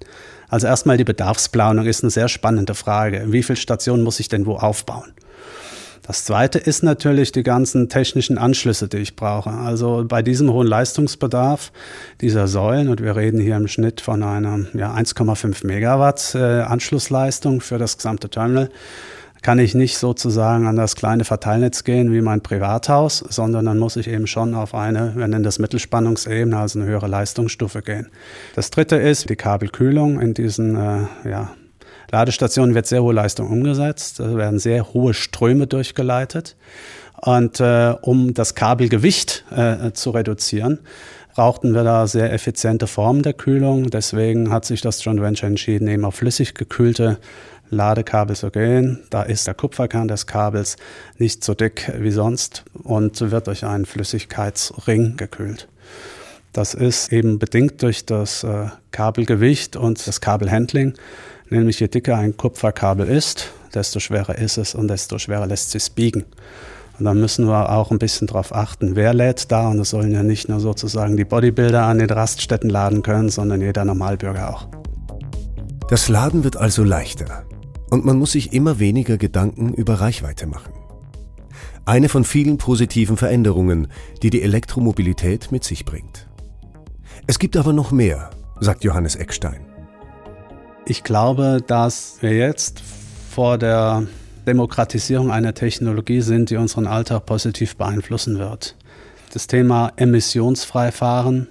Also 0.49 0.67
erstmal 0.67 0.97
die 0.97 1.03
Bedarfsplanung 1.03 1.85
ist 1.85 2.03
eine 2.03 2.11
sehr 2.11 2.27
spannende 2.27 2.75
Frage. 2.75 3.23
Wie 3.27 3.41
viele 3.43 3.55
Stationen 3.55 4.03
muss 4.03 4.19
ich 4.19 4.27
denn 4.27 4.45
wo 4.45 4.55
aufbauen? 4.55 5.13
Das 6.03 6.25
zweite 6.25 6.57
ist 6.57 6.83
natürlich 6.83 7.31
die 7.31 7.43
ganzen 7.43 7.87
technischen 7.87 8.37
Anschlüsse, 8.37 8.87
die 8.87 8.97
ich 8.97 9.15
brauche. 9.15 9.51
Also 9.51 10.03
bei 10.07 10.21
diesem 10.21 10.51
hohen 10.51 10.67
Leistungsbedarf 10.67 11.71
dieser 12.21 12.47
Säulen, 12.47 12.89
und 12.89 13.01
wir 13.01 13.15
reden 13.15 13.39
hier 13.39 13.55
im 13.55 13.67
Schnitt 13.67 14.01
von 14.01 14.23
einer 14.23 14.65
ja, 14.73 14.93
1,5 14.93 15.65
Megawatt 15.65 16.35
äh, 16.35 16.61
Anschlussleistung 16.61 17.61
für 17.61 17.77
das 17.77 17.97
gesamte 17.97 18.29
Terminal, 18.29 18.69
kann 19.41 19.57
ich 19.57 19.73
nicht 19.73 19.97
sozusagen 19.97 20.67
an 20.67 20.75
das 20.75 20.95
kleine 20.95 21.23
Verteilnetz 21.23 21.83
gehen 21.83 22.13
wie 22.13 22.21
mein 22.21 22.41
Privathaus, 22.41 23.23
sondern 23.29 23.65
dann 23.65 23.79
muss 23.79 23.95
ich 23.95 24.07
eben 24.07 24.27
schon 24.27 24.53
auf 24.53 24.75
eine, 24.75 25.15
wir 25.15 25.27
nennen 25.27 25.43
das 25.43 25.57
Mittelspannungsebene, 25.57 26.57
also 26.57 26.79
eine 26.79 26.87
höhere 26.87 27.07
Leistungsstufe 27.07 27.81
gehen. 27.81 28.09
Das 28.55 28.69
dritte 28.69 28.97
ist 28.97 29.29
die 29.29 29.35
Kabelkühlung 29.35 30.21
in 30.21 30.33
diesen 30.33 30.75
äh, 30.75 31.29
ja, 31.29 31.55
Ladestationen 32.11 32.75
wird 32.75 32.85
sehr 32.85 33.01
hohe 33.01 33.13
Leistung 33.13 33.49
umgesetzt, 33.49 34.19
da 34.19 34.35
werden 34.35 34.59
sehr 34.59 34.93
hohe 34.93 35.13
Ströme 35.13 35.65
durchgeleitet. 35.65 36.55
Und 37.21 37.59
äh, 37.59 37.93
um 38.01 38.33
das 38.33 38.55
Kabelgewicht 38.55 39.45
äh, 39.51 39.91
zu 39.93 40.09
reduzieren, 40.09 40.79
brauchten 41.35 41.73
wir 41.73 41.83
da 41.83 42.07
sehr 42.07 42.33
effiziente 42.33 42.87
Formen 42.87 43.21
der 43.21 43.33
Kühlung. 43.33 43.89
Deswegen 43.89 44.51
hat 44.51 44.65
sich 44.65 44.81
das 44.81 45.03
Joint 45.03 45.21
Venture 45.21 45.47
entschieden, 45.47 45.87
eben 45.87 46.03
auf 46.03 46.15
flüssig 46.15 46.55
gekühlte 46.55 47.19
Ladekabel 47.71 48.35
zu 48.35 48.51
gehen. 48.51 48.99
Da 49.09 49.23
ist 49.23 49.47
der 49.47 49.55
Kupferkern 49.55 50.07
des 50.07 50.27
Kabels 50.27 50.77
nicht 51.17 51.43
so 51.43 51.55
dick 51.55 51.91
wie 51.97 52.11
sonst 52.11 52.63
und 52.83 53.19
wird 53.19 53.47
durch 53.47 53.65
einen 53.65 53.85
Flüssigkeitsring 53.85 55.17
gekühlt. 55.17 55.67
Das 56.53 56.75
ist 56.75 57.11
eben 57.11 57.39
bedingt 57.39 57.81
durch 57.81 58.05
das 58.05 58.43
äh, 58.43 58.67
Kabelgewicht 58.91 59.75
und 59.75 60.05
das 60.05 60.21
Kabelhandling 60.21 60.93
Nämlich 61.51 61.81
je 61.81 61.89
dicker 61.89 62.17
ein 62.17 62.37
Kupferkabel 62.37 63.09
ist, 63.09 63.51
desto 63.73 63.99
schwerer 63.99 64.37
ist 64.37 64.57
es 64.57 64.73
und 64.73 64.87
desto 64.87 65.19
schwerer 65.19 65.45
lässt 65.45 65.75
es 65.75 65.89
biegen. 65.89 66.23
Und 66.97 67.03
da 67.03 67.13
müssen 67.13 67.45
wir 67.45 67.69
auch 67.71 67.91
ein 67.91 67.99
bisschen 67.99 68.27
darauf 68.27 68.55
achten, 68.55 68.95
wer 68.95 69.13
lädt 69.13 69.51
da. 69.51 69.67
Und 69.67 69.79
es 69.79 69.89
sollen 69.89 70.13
ja 70.13 70.23
nicht 70.23 70.47
nur 70.47 70.61
sozusagen 70.61 71.17
die 71.17 71.25
Bodybuilder 71.25 71.83
an 71.83 71.99
den 71.99 72.09
Raststätten 72.09 72.69
laden 72.69 73.03
können, 73.03 73.27
sondern 73.27 73.59
jeder 73.59 73.83
Normalbürger 73.83 74.49
auch. 74.49 74.67
Das 75.89 76.07
Laden 76.07 76.45
wird 76.45 76.55
also 76.55 76.85
leichter. 76.85 77.43
Und 77.91 78.05
man 78.05 78.17
muss 78.17 78.31
sich 78.31 78.53
immer 78.53 78.79
weniger 78.79 79.17
Gedanken 79.17 79.73
über 79.73 79.95
Reichweite 79.95 80.47
machen. 80.47 80.73
Eine 81.85 82.09
von 82.09 82.23
vielen 82.23 82.57
positiven 82.57 83.17
Veränderungen, 83.17 83.89
die 84.23 84.29
die 84.29 84.41
Elektromobilität 84.41 85.51
mit 85.51 85.65
sich 85.65 85.83
bringt. 85.83 86.27
Es 87.27 87.37
gibt 87.37 87.57
aber 87.57 87.73
noch 87.73 87.91
mehr, 87.91 88.29
sagt 88.61 88.85
Johannes 88.85 89.15
Eckstein. 89.15 89.65
Ich 90.85 91.03
glaube, 91.03 91.61
dass 91.67 92.17
wir 92.21 92.33
jetzt 92.33 92.81
vor 93.29 93.57
der 93.57 94.07
Demokratisierung 94.47 95.29
einer 95.29 95.53
Technologie 95.53 96.21
sind, 96.21 96.49
die 96.49 96.55
unseren 96.55 96.87
Alltag 96.87 97.25
positiv 97.25 97.75
beeinflussen 97.75 98.39
wird. 98.39 98.77
Das 99.33 99.47
Thema 99.47 99.91
emissionsfrei 99.97 100.93
fahren 100.93 101.47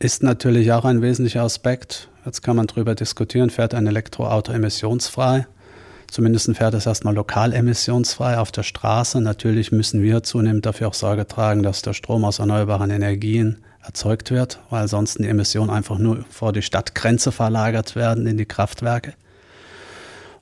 ist 0.00 0.24
natürlich 0.24 0.72
auch 0.72 0.84
ein 0.84 1.00
wesentlicher 1.00 1.42
Aspekt. 1.42 2.08
Jetzt 2.24 2.42
kann 2.42 2.56
man 2.56 2.66
darüber 2.66 2.94
diskutieren, 2.94 3.50
fährt 3.50 3.74
ein 3.74 3.86
Elektroauto 3.86 4.52
emissionsfrei? 4.52 5.46
Zumindest 6.10 6.56
fährt 6.56 6.74
es 6.74 6.86
erstmal 6.86 7.14
lokal 7.14 7.52
emissionsfrei 7.52 8.38
auf 8.38 8.52
der 8.52 8.62
Straße. 8.62 9.20
Natürlich 9.20 9.72
müssen 9.72 10.00
wir 10.02 10.22
zunehmend 10.22 10.64
dafür 10.64 10.88
auch 10.88 10.94
Sorge 10.94 11.26
tragen, 11.26 11.62
dass 11.62 11.82
der 11.82 11.92
Strom 11.92 12.24
aus 12.24 12.38
erneuerbaren 12.38 12.90
Energien 12.90 13.58
erzeugt 13.82 14.30
wird, 14.30 14.60
weil 14.70 14.88
sonst 14.88 15.18
die 15.18 15.28
Emissionen 15.28 15.70
einfach 15.70 15.98
nur 15.98 16.24
vor 16.30 16.52
die 16.52 16.62
Stadtgrenze 16.62 17.32
verlagert 17.32 17.96
werden 17.96 18.26
in 18.26 18.38
die 18.38 18.46
Kraftwerke. 18.46 19.14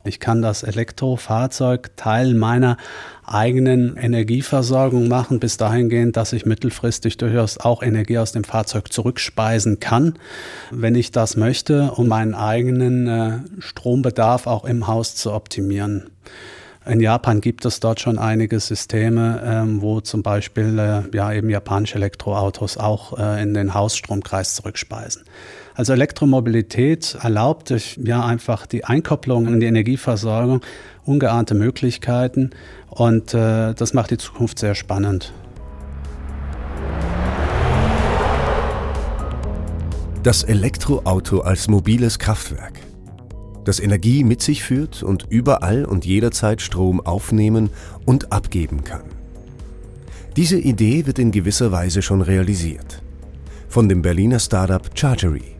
Ich 0.04 0.20
kann 0.20 0.42
das 0.42 0.62
Elektrofahrzeug 0.62 1.96
Teil 1.96 2.34
meiner 2.34 2.76
eigenen 3.24 3.96
Energieversorgung 3.96 5.08
machen, 5.08 5.40
bis 5.40 5.56
dahingehend, 5.56 6.16
dass 6.16 6.32
ich 6.32 6.46
mittelfristig 6.46 7.16
durchaus 7.16 7.58
auch 7.58 7.82
Energie 7.82 8.18
aus 8.18 8.32
dem 8.32 8.44
Fahrzeug 8.44 8.92
zurückspeisen 8.92 9.80
kann, 9.80 10.14
wenn 10.70 10.94
ich 10.94 11.12
das 11.12 11.36
möchte, 11.36 11.92
um 11.92 12.08
meinen 12.08 12.34
eigenen 12.34 13.06
äh, 13.06 13.38
Strombedarf 13.60 14.46
auch 14.46 14.64
im 14.64 14.86
Haus 14.86 15.14
zu 15.14 15.32
optimieren. 15.32 16.10
In 16.84 17.00
Japan 17.00 17.40
gibt 17.40 17.64
es 17.64 17.78
dort 17.78 18.00
schon 18.00 18.18
einige 18.18 18.58
Systeme, 18.58 19.40
ähm, 19.44 19.82
wo 19.82 20.00
zum 20.00 20.24
Beispiel 20.24 20.78
äh, 20.78 21.16
ja 21.16 21.32
eben 21.32 21.48
japanische 21.48 21.94
Elektroautos 21.94 22.76
auch 22.76 23.18
äh, 23.18 23.40
in 23.40 23.54
den 23.54 23.72
Hausstromkreis 23.72 24.56
zurückspeisen. 24.56 25.22
Also 25.74 25.92
Elektromobilität 25.92 27.16
erlaubt 27.20 27.70
durch 27.70 27.98
ja 28.02 28.24
einfach 28.24 28.66
die 28.66 28.84
Einkopplung 28.84 29.46
in 29.46 29.60
die 29.60 29.66
Energieversorgung 29.66 30.60
ungeahnte 31.04 31.54
Möglichkeiten 31.54 32.50
und 32.90 33.34
äh, 33.34 33.74
das 33.74 33.94
macht 33.94 34.10
die 34.10 34.18
Zukunft 34.18 34.58
sehr 34.58 34.74
spannend. 34.74 35.32
Das 40.22 40.44
Elektroauto 40.44 41.40
als 41.40 41.68
mobiles 41.68 42.18
Kraftwerk 42.18 42.80
das 43.64 43.80
Energie 43.80 44.24
mit 44.24 44.42
sich 44.42 44.64
führt 44.64 45.02
und 45.02 45.26
überall 45.28 45.84
und 45.84 46.04
jederzeit 46.04 46.60
Strom 46.60 47.00
aufnehmen 47.00 47.70
und 48.04 48.32
abgeben 48.32 48.84
kann. 48.84 49.02
Diese 50.36 50.58
Idee 50.58 51.06
wird 51.06 51.18
in 51.18 51.30
gewisser 51.30 51.72
Weise 51.72 52.02
schon 52.02 52.22
realisiert. 52.22 53.02
Von 53.68 53.88
dem 53.88 54.02
Berliner 54.02 54.38
Startup 54.38 54.82
Chargery. 54.94 55.56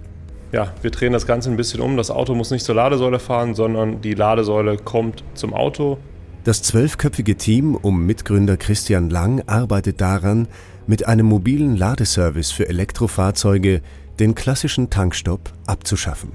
Ja, 0.53 0.75
wir 0.83 0.91
drehen 0.91 1.15
das 1.15 1.27
Ganze 1.27 1.51
ein 1.51 1.57
bisschen 1.57 1.81
um. 1.81 1.97
Das 1.97 2.11
Auto 2.11 2.35
muss 2.35 2.51
nicht 2.51 2.65
zur 2.65 2.75
Ladesäule 2.75 3.19
fahren, 3.19 3.55
sondern 3.55 4.03
die 4.03 4.13
Ladesäule 4.13 4.77
kommt 4.77 5.25
zum 5.35 5.55
Auto. 5.55 5.97
Das 6.45 6.63
zwölfköpfige 6.63 7.37
Team 7.37 7.75
um 7.75 8.05
Mitgründer 8.05 8.59
Christian 8.59 9.09
Lang 9.09 9.43
arbeitet 9.47 10.01
daran, 10.03 10.49
mit 10.87 11.07
einem 11.07 11.27
mobilen 11.27 11.77
Ladeservice 11.77 12.51
für 12.51 12.69
Elektrofahrzeuge 12.69 13.81
den 14.19 14.35
klassischen 14.35 14.91
Tankstopp 14.91 15.53
abzuschaffen. 15.67 16.33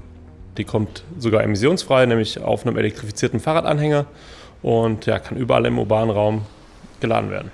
Die 0.56 0.64
kommt 0.64 1.04
sogar 1.18 1.44
emissionsfrei, 1.44 2.04
nämlich 2.06 2.40
auf 2.40 2.66
einem 2.66 2.76
elektrifizierten 2.76 3.38
Fahrradanhänger 3.38 4.06
und 4.62 5.06
ja, 5.06 5.20
kann 5.20 5.38
überall 5.38 5.66
im 5.66 5.78
urbanen 5.78 6.10
Raum 6.10 6.42
geladen 7.00 7.30
werden. 7.30 7.52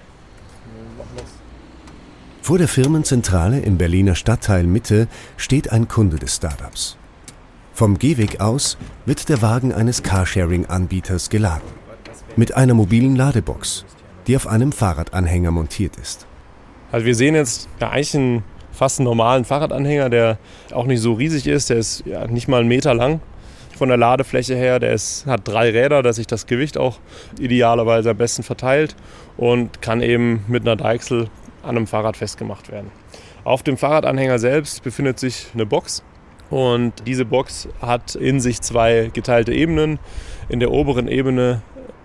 Vor 2.45 2.59
der 2.59 2.69
Firmenzentrale 2.69 3.61
im 3.61 3.79
Berliner 3.79 4.15
Stadtteil 4.15 4.65
Mitte 4.65 5.09
steht 5.39 5.73
ein 5.73 5.89
Kunde 5.89 6.19
des 6.19 6.37
Startups. 6.37 6.99
Vom 7.73 7.99
Gehweg 7.99 8.39
aus 8.43 8.77
wird 9.07 9.31
der 9.31 9.41
Wagen 9.41 9.73
eines 9.73 10.03
Carsharing-Anbieters 10.03 11.31
geladen. 11.31 11.67
Mit 12.37 12.55
einer 12.55 12.75
mobilen 12.75 13.17
Ladebox, 13.17 13.87
die 14.27 14.37
auf 14.37 14.47
einem 14.47 14.73
Fahrradanhänger 14.73 15.53
montiert 15.53 15.97
ist. 15.97 16.27
Also 16.93 17.07
wir 17.07 17.15
sehen 17.15 17.35
jetzt 17.35 17.67
ja, 17.81 17.89
eigentlich 17.89 18.15
einen 18.15 18.45
fast 18.73 19.01
normalen 19.01 19.47
Fahrradanhänger, 19.47 20.11
der 20.11 20.37
auch 20.71 20.85
nicht 20.85 21.01
so 21.01 21.15
riesig 21.15 21.47
ist. 21.47 21.71
Der 21.71 21.79
ist 21.79 22.05
ja, 22.05 22.27
nicht 22.27 22.47
mal 22.47 22.61
einen 22.61 22.69
Meter 22.69 22.93
lang 22.93 23.23
von 23.75 23.89
der 23.89 23.97
Ladefläche 23.97 24.55
her. 24.55 24.81
Der 24.81 24.93
ist, 24.93 25.25
hat 25.25 25.49
drei 25.49 25.71
Räder, 25.71 26.03
dass 26.03 26.17
sich 26.17 26.27
das 26.27 26.45
Gewicht 26.45 26.77
auch 26.77 26.99
idealerweise 27.39 28.11
am 28.11 28.19
besten 28.19 28.43
verteilt 28.43 28.97
und 29.39 29.81
kann 29.81 30.03
eben 30.03 30.45
mit 30.47 30.65
einer 30.65 30.77
Deichsel 30.77 31.31
an 31.65 31.77
einem 31.77 31.87
Fahrrad 31.87 32.17
festgemacht 32.17 32.71
werden. 32.71 32.91
Auf 33.45 33.63
dem 33.63 33.77
Fahrradanhänger 33.77 34.39
selbst 34.39 34.83
befindet 34.83 35.19
sich 35.19 35.49
eine 35.55 35.67
Box 35.67 36.03
und 36.51 36.93
diese 37.07 37.25
Box 37.25 37.69
hat 37.81 38.15
in 38.15 38.41
sich 38.41 38.61
zwei 38.61 39.11
geteilte 39.13 39.53
Ebenen. 39.53 39.99
In 40.49 40.61
der 40.61 40.71
oberen 40.71 41.09
Ebene 41.09 41.63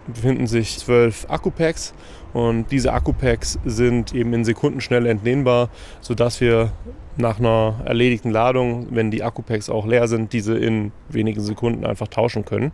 befinden 0.08 0.48
sich 0.48 0.80
zwölf 0.80 1.26
Akkupacks 1.30 1.94
und 2.34 2.72
diese 2.72 2.94
Akkupacks 2.94 3.60
sind 3.66 4.14
eben 4.14 4.34
in 4.34 4.46
Sekunden 4.46 4.82
schnell 4.82 5.06
entlehnbar, 5.06 5.70
sodass 6.02 6.42
wir 6.42 6.72
nach 7.18 7.40
einer 7.40 7.82
erledigten 7.86 8.32
Ladung, 8.32 8.88
wenn 8.92 9.12
die 9.12 9.24
Akkupacks 9.24 9.70
auch 9.70 9.86
leer 9.86 10.08
sind, 10.08 10.32
diese 10.34 10.58
in 10.58 10.92
wenigen 11.10 11.42
Sekunden 11.42 11.86
einfach 11.86 12.08
tauschen 12.08 12.46
können. 12.46 12.72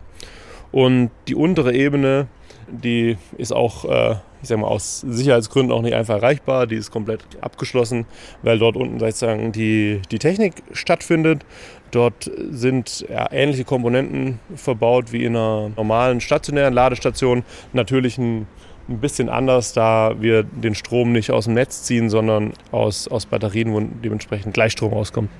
Und 0.72 1.10
die 1.26 1.34
untere 1.34 1.74
Ebene, 1.74 2.28
die 2.68 3.16
ist 3.38 3.52
auch, 3.52 3.84
äh, 3.84 4.16
ich 4.42 4.48
sag 4.48 4.58
mal, 4.58 4.68
aus 4.68 5.00
Sicherheitsgründen 5.00 5.72
auch 5.72 5.82
nicht 5.82 5.94
einfach 5.94 6.16
erreichbar. 6.16 6.66
Die 6.66 6.76
ist 6.76 6.90
komplett 6.90 7.24
abgeschlossen, 7.40 8.06
weil 8.42 8.58
dort 8.58 8.76
unten 8.76 8.98
sozusagen 8.98 9.52
die, 9.52 10.00
die 10.10 10.18
Technik 10.18 10.62
stattfindet. 10.72 11.44
Dort 11.90 12.30
sind 12.50 13.06
ja, 13.08 13.30
ähnliche 13.32 13.64
Komponenten 13.64 14.40
verbaut 14.54 15.12
wie 15.12 15.24
in 15.24 15.36
einer 15.36 15.70
normalen 15.76 16.20
stationären 16.20 16.74
Ladestation. 16.74 17.44
Natürlich 17.72 18.18
ein 18.18 18.46
ein 18.88 19.00
bisschen 19.00 19.28
anders, 19.28 19.72
da 19.72 20.14
wir 20.20 20.42
den 20.42 20.74
Strom 20.74 21.12
nicht 21.12 21.30
aus 21.30 21.44
dem 21.46 21.54
Netz 21.54 21.82
ziehen, 21.82 22.08
sondern 22.08 22.52
aus, 22.70 23.08
aus 23.08 23.26
Batterien, 23.26 23.72
wo 23.72 23.80
dementsprechend 23.80 24.54
Gleichstrom 24.54 24.92
rauskommt. 24.92 25.30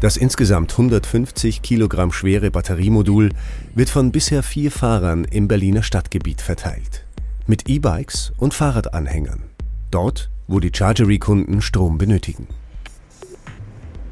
Das 0.00 0.16
insgesamt 0.16 0.72
150 0.72 1.60
Kilogramm 1.60 2.10
schwere 2.10 2.50
Batteriemodul 2.50 3.28
wird 3.74 3.90
von 3.90 4.12
bisher 4.12 4.42
vier 4.42 4.70
Fahrern 4.70 5.26
im 5.26 5.46
Berliner 5.46 5.82
Stadtgebiet 5.82 6.40
verteilt. 6.40 7.04
Mit 7.46 7.68
E-Bikes 7.68 8.32
und 8.38 8.54
Fahrradanhängern. 8.54 9.42
Dort, 9.90 10.30
wo 10.48 10.58
die 10.58 10.72
Chargery-Kunden 10.74 11.60
Strom 11.60 11.98
benötigen. 11.98 12.46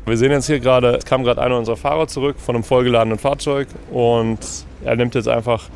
Wir 0.04 0.18
sehen 0.18 0.30
jetzt 0.30 0.46
hier 0.46 0.60
gerade, 0.60 0.96
es 0.96 1.06
kam 1.06 1.24
gerade 1.24 1.40
einer 1.40 1.56
unserer 1.56 1.78
Fahrer 1.78 2.06
zurück 2.06 2.36
von 2.38 2.54
einem 2.54 2.64
vollgeladenen 2.64 3.18
Fahrzeug 3.18 3.68
und 3.90 4.40
er 4.84 4.94
nimmt 4.94 5.14
jetzt 5.14 5.28
einfach 5.28 5.70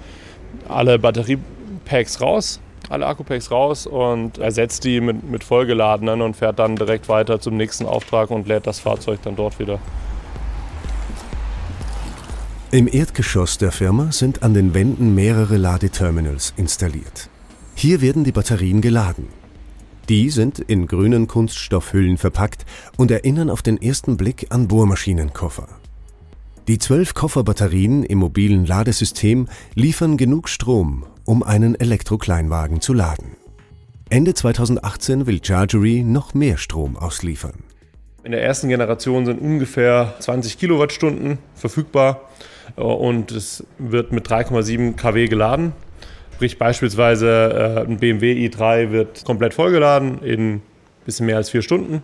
alle 0.68 0.98
Batterie 0.98 1.38
Packs 1.86 2.20
raus, 2.20 2.60
alle 2.88 3.06
Akkupacks 3.06 3.50
raus 3.50 3.86
und 3.86 4.38
ersetzt 4.38 4.84
die 4.84 5.00
mit, 5.00 5.22
mit 5.22 5.44
vollgeladenen 5.44 6.20
und 6.22 6.36
fährt 6.36 6.58
dann 6.58 6.76
direkt 6.76 7.08
weiter 7.08 7.40
zum 7.40 7.56
nächsten 7.56 7.86
Auftrag 7.86 8.30
und 8.30 8.46
lädt 8.46 8.66
das 8.66 8.80
Fahrzeug 8.80 9.20
dann 9.22 9.36
dort 9.36 9.58
wieder. 9.58 9.78
Im 12.70 12.88
Erdgeschoss 12.90 13.58
der 13.58 13.70
Firma 13.70 14.12
sind 14.12 14.42
an 14.42 14.54
den 14.54 14.72
Wänden 14.72 15.14
mehrere 15.14 15.58
Ladeterminals 15.58 16.54
installiert. 16.56 17.28
Hier 17.74 18.00
werden 18.00 18.24
die 18.24 18.32
Batterien 18.32 18.80
geladen. 18.80 19.28
Die 20.08 20.30
sind 20.30 20.58
in 20.58 20.86
grünen 20.86 21.28
Kunststoffhüllen 21.28 22.16
verpackt 22.16 22.64
und 22.96 23.10
erinnern 23.10 23.50
auf 23.50 23.62
den 23.62 23.80
ersten 23.80 24.16
Blick 24.16 24.46
an 24.50 24.68
Bohrmaschinenkoffer. 24.68 25.68
Die 26.68 26.78
zwölf 26.78 27.14
Kofferbatterien 27.14 28.04
im 28.04 28.18
mobilen 28.18 28.64
Ladesystem 28.64 29.48
liefern 29.74 30.16
genug 30.16 30.48
Strom, 30.48 31.04
um 31.24 31.42
einen 31.42 31.78
Elektrokleinwagen 31.78 32.80
zu 32.80 32.92
laden. 32.92 33.36
Ende 34.08 34.34
2018 34.34 35.26
will 35.26 35.40
Chargery 35.42 36.02
noch 36.02 36.34
mehr 36.34 36.58
Strom 36.58 36.96
ausliefern. 36.96 37.64
In 38.24 38.32
der 38.32 38.42
ersten 38.42 38.68
Generation 38.68 39.26
sind 39.26 39.40
ungefähr 39.40 40.14
20 40.20 40.58
Kilowattstunden 40.58 41.38
verfügbar 41.54 42.28
und 42.76 43.32
es 43.32 43.64
wird 43.78 44.12
mit 44.12 44.28
3,7 44.28 44.94
kW 44.94 45.26
geladen. 45.26 45.72
Sprich 46.34 46.58
beispielsweise 46.58 47.84
äh, 47.86 47.88
ein 47.88 47.98
BMW 47.98 48.48
i3 48.48 48.90
wird 48.90 49.24
komplett 49.24 49.54
vollgeladen 49.54 50.22
in 50.22 50.54
ein 50.54 50.62
bisschen 51.04 51.26
mehr 51.26 51.36
als 51.36 51.50
vier 51.50 51.62
Stunden. 51.62 52.02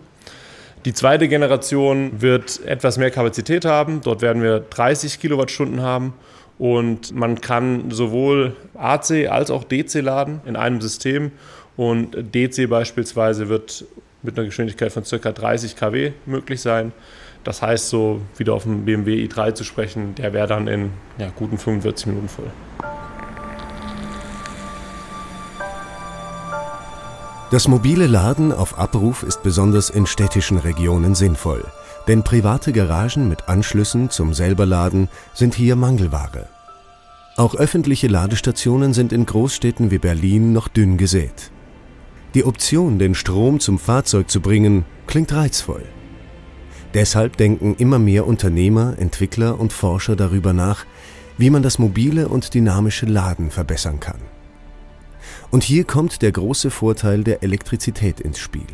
Die 0.84 0.92
zweite 0.92 1.28
Generation 1.28 2.20
wird 2.20 2.64
etwas 2.64 2.98
mehr 2.98 3.10
Kapazität 3.10 3.64
haben. 3.64 4.00
Dort 4.02 4.22
werden 4.22 4.42
wir 4.42 4.60
30 4.60 5.20
Kilowattstunden 5.20 5.82
haben 5.82 6.14
und 6.58 7.14
man 7.14 7.40
kann 7.40 7.90
sowohl 7.90 8.56
AC 8.74 9.28
als 9.30 9.50
auch 9.50 9.64
DC 9.64 9.94
laden 10.02 10.40
in 10.44 10.56
einem 10.56 10.80
System. 10.80 11.32
Und 11.76 12.34
DC 12.34 12.68
beispielsweise 12.68 13.48
wird 13.48 13.84
mit 14.22 14.36
einer 14.36 14.46
Geschwindigkeit 14.46 14.92
von 14.92 15.04
ca. 15.04 15.32
30 15.32 15.76
kW 15.76 16.12
möglich 16.26 16.60
sein. 16.60 16.92
Das 17.44 17.62
heißt, 17.62 17.88
so 17.88 18.20
wieder 18.36 18.54
auf 18.54 18.64
dem 18.64 18.84
BMW 18.84 19.24
i3 19.26 19.54
zu 19.54 19.62
sprechen, 19.62 20.16
der 20.16 20.32
wäre 20.32 20.48
dann 20.48 20.66
in 20.66 20.90
ja, 21.18 21.30
guten 21.34 21.56
45 21.56 22.08
Minuten 22.08 22.28
voll. 22.28 22.50
Das 27.50 27.66
mobile 27.66 28.06
Laden 28.06 28.52
auf 28.52 28.78
Abruf 28.78 29.22
ist 29.22 29.42
besonders 29.42 29.88
in 29.88 30.04
städtischen 30.04 30.58
Regionen 30.58 31.14
sinnvoll, 31.14 31.64
denn 32.08 32.24
private 32.24 32.72
Garagen 32.72 33.28
mit 33.28 33.48
Anschlüssen 33.48 34.10
zum 34.10 34.32
Selberladen 34.32 35.08
sind 35.34 35.54
hier 35.54 35.76
Mangelware. 35.76 36.48
Auch 37.36 37.54
öffentliche 37.54 38.08
Ladestationen 38.08 38.94
sind 38.94 39.12
in 39.12 39.26
Großstädten 39.26 39.90
wie 39.90 39.98
Berlin 39.98 40.52
noch 40.52 40.66
dünn 40.66 40.96
gesät. 40.96 41.52
Die 42.34 42.44
Option, 42.44 42.98
den 42.98 43.14
Strom 43.14 43.60
zum 43.60 43.78
Fahrzeug 43.78 44.30
zu 44.30 44.40
bringen, 44.40 44.84
klingt 45.06 45.32
reizvoll. 45.32 45.84
Deshalb 46.94 47.36
denken 47.36 47.76
immer 47.78 47.98
mehr 47.98 48.26
Unternehmer, 48.26 48.96
Entwickler 48.98 49.60
und 49.60 49.72
Forscher 49.72 50.16
darüber 50.16 50.52
nach, 50.52 50.86
wie 51.36 51.50
man 51.50 51.62
das 51.62 51.78
mobile 51.78 52.28
und 52.28 52.54
dynamische 52.54 53.06
Laden 53.06 53.50
verbessern 53.50 54.00
kann. 54.00 54.20
Und 55.50 55.62
hier 55.62 55.84
kommt 55.84 56.22
der 56.22 56.32
große 56.32 56.70
Vorteil 56.70 57.22
der 57.22 57.42
Elektrizität 57.42 58.20
ins 58.20 58.38
Spiel. 58.38 58.66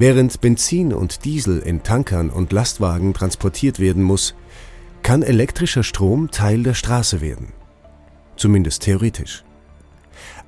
Während 0.00 0.40
Benzin 0.40 0.94
und 0.94 1.26
Diesel 1.26 1.58
in 1.58 1.82
Tankern 1.82 2.30
und 2.30 2.54
Lastwagen 2.54 3.12
transportiert 3.12 3.78
werden 3.78 4.02
muss, 4.02 4.34
kann 5.02 5.22
elektrischer 5.22 5.82
Strom 5.82 6.30
Teil 6.30 6.62
der 6.62 6.72
Straße 6.72 7.20
werden. 7.20 7.52
Zumindest 8.34 8.82
theoretisch. 8.82 9.44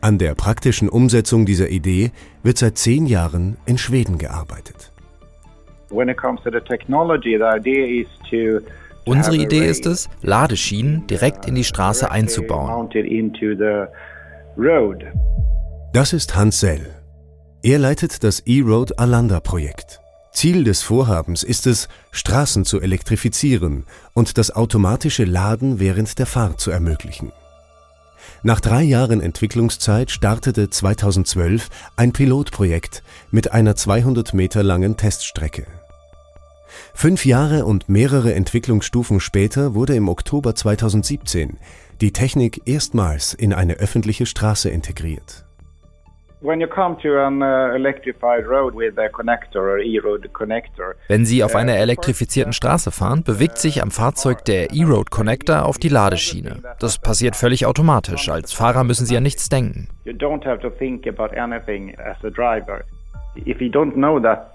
An 0.01 0.17
der 0.17 0.35
praktischen 0.35 0.89
Umsetzung 0.89 1.45
dieser 1.45 1.69
Idee 1.69 2.13
wird 2.43 2.57
seit 2.57 2.79
zehn 2.79 3.05
Jahren 3.05 3.59
in 3.67 3.77
Schweden 3.77 4.17
gearbeitet. 4.17 4.91
Unsere 9.05 9.37
Idee 9.37 9.67
ist 9.67 9.85
es, 9.85 10.09
Ladeschienen 10.23 11.07
direkt 11.09 11.45
in 11.45 11.57
die 11.57 11.65
Straße 11.65 12.11
einzubauen. 12.11 12.89
Das 15.93 16.15
ist 16.15 16.35
Hans 16.35 16.59
Sell. 16.59 17.02
Er 17.65 17.79
leitet 17.79 18.25
das 18.25 18.41
E-Road 18.41 18.99
Alanda 18.99 19.39
Projekt. 19.39 20.01
Ziel 20.33 20.65
des 20.65 20.83
Vorhabens 20.83 21.45
ist 21.45 21.69
es, 21.69 21.87
Straßen 22.11 22.65
zu 22.65 22.81
elektrifizieren 22.81 23.85
und 24.15 24.37
das 24.37 24.51
automatische 24.51 25.25
Laden 25.25 25.79
während 25.79 26.19
der 26.19 26.27
Fahrt 26.27 26.61
zu 26.61 26.73
ermöglichen. 26.73 27.31
Nach 28.43 28.59
drei 28.59 28.83
Jahren 28.83 29.21
Entwicklungszeit 29.21 30.11
startete 30.11 30.71
2012 30.71 31.69
ein 31.95 32.13
Pilotprojekt 32.13 33.05
mit 33.31 33.53
einer 33.53 33.77
200 33.77 34.35
Meter 34.35 34.65
langen 34.65 34.97
Teststrecke. 34.97 35.67
Fünf 36.95 37.25
Jahre 37.25 37.65
und 37.65 37.89
mehrere 37.89 38.35
Entwicklungsstufen 38.35 39.21
später 39.21 39.75
wurde 39.75 39.95
im 39.95 40.09
Oktober 40.09 40.57
2017 40.57 41.59
die 42.01 42.13
Technik 42.13 42.63
erstmals 42.65 43.35
in 43.35 43.53
eine 43.53 43.75
öffentliche 43.75 44.27
Straße 44.27 44.69
integriert. 44.69 45.45
Uh, 46.43 46.49
Wenn 51.09 51.25
Sie 51.25 51.45
auf 51.45 51.55
einer 51.55 51.77
elektrifizierten 51.77 52.53
Straße 52.53 52.91
fahren, 52.91 53.23
bewegt 53.23 53.59
sich 53.59 53.81
am 53.81 53.93
Fahrzeug 53.93 54.45
der 54.45 54.73
E-Road 54.73 55.11
Connector 55.13 55.65
auf 55.65 55.79
die 55.79 55.89
Ladeschiene. 55.89 56.61
Das 56.81 56.99
passiert 56.99 57.37
völlig 57.37 57.65
automatisch. 57.65 58.29
Als 58.29 58.53
Fahrer 58.53 58.83
müssen 58.83 59.07
Sie 59.07 59.17
an 59.17 59.23
nichts 59.23 59.49
denken. 59.51 59.87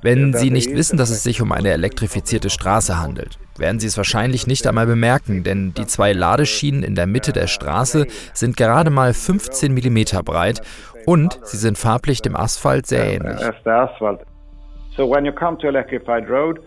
Wenn 0.01 0.33
Sie 0.33 0.51
nicht 0.51 0.75
wissen, 0.75 0.97
dass 0.97 1.09
es 1.09 1.23
sich 1.23 1.41
um 1.41 1.51
eine 1.51 1.71
elektrifizierte 1.71 2.49
Straße 2.49 2.99
handelt, 2.99 3.39
werden 3.57 3.79
Sie 3.79 3.87
es 3.87 3.97
wahrscheinlich 3.97 4.45
nicht 4.45 4.67
einmal 4.67 4.85
bemerken, 4.85 5.43
denn 5.43 5.73
die 5.73 5.87
zwei 5.87 6.13
Ladeschienen 6.13 6.83
in 6.83 6.95
der 6.95 7.07
Mitte 7.07 7.31
der 7.31 7.47
Straße 7.47 8.05
sind 8.33 8.57
gerade 8.57 8.91
mal 8.91 9.13
15 9.13 9.73
mm 9.73 10.23
breit 10.23 10.61
und 11.07 11.39
sie 11.43 11.57
sind 11.57 11.77
farblich 11.77 12.21
dem 12.21 12.35
Asphalt 12.35 12.85
sehr 12.85 13.13
ähnlich. 13.13 13.39
So 14.95 15.09
when 15.09 15.25
you 15.25 15.31
come 15.31 15.57
to 15.59 15.67
electrified 15.67 16.29
road, 16.29 16.59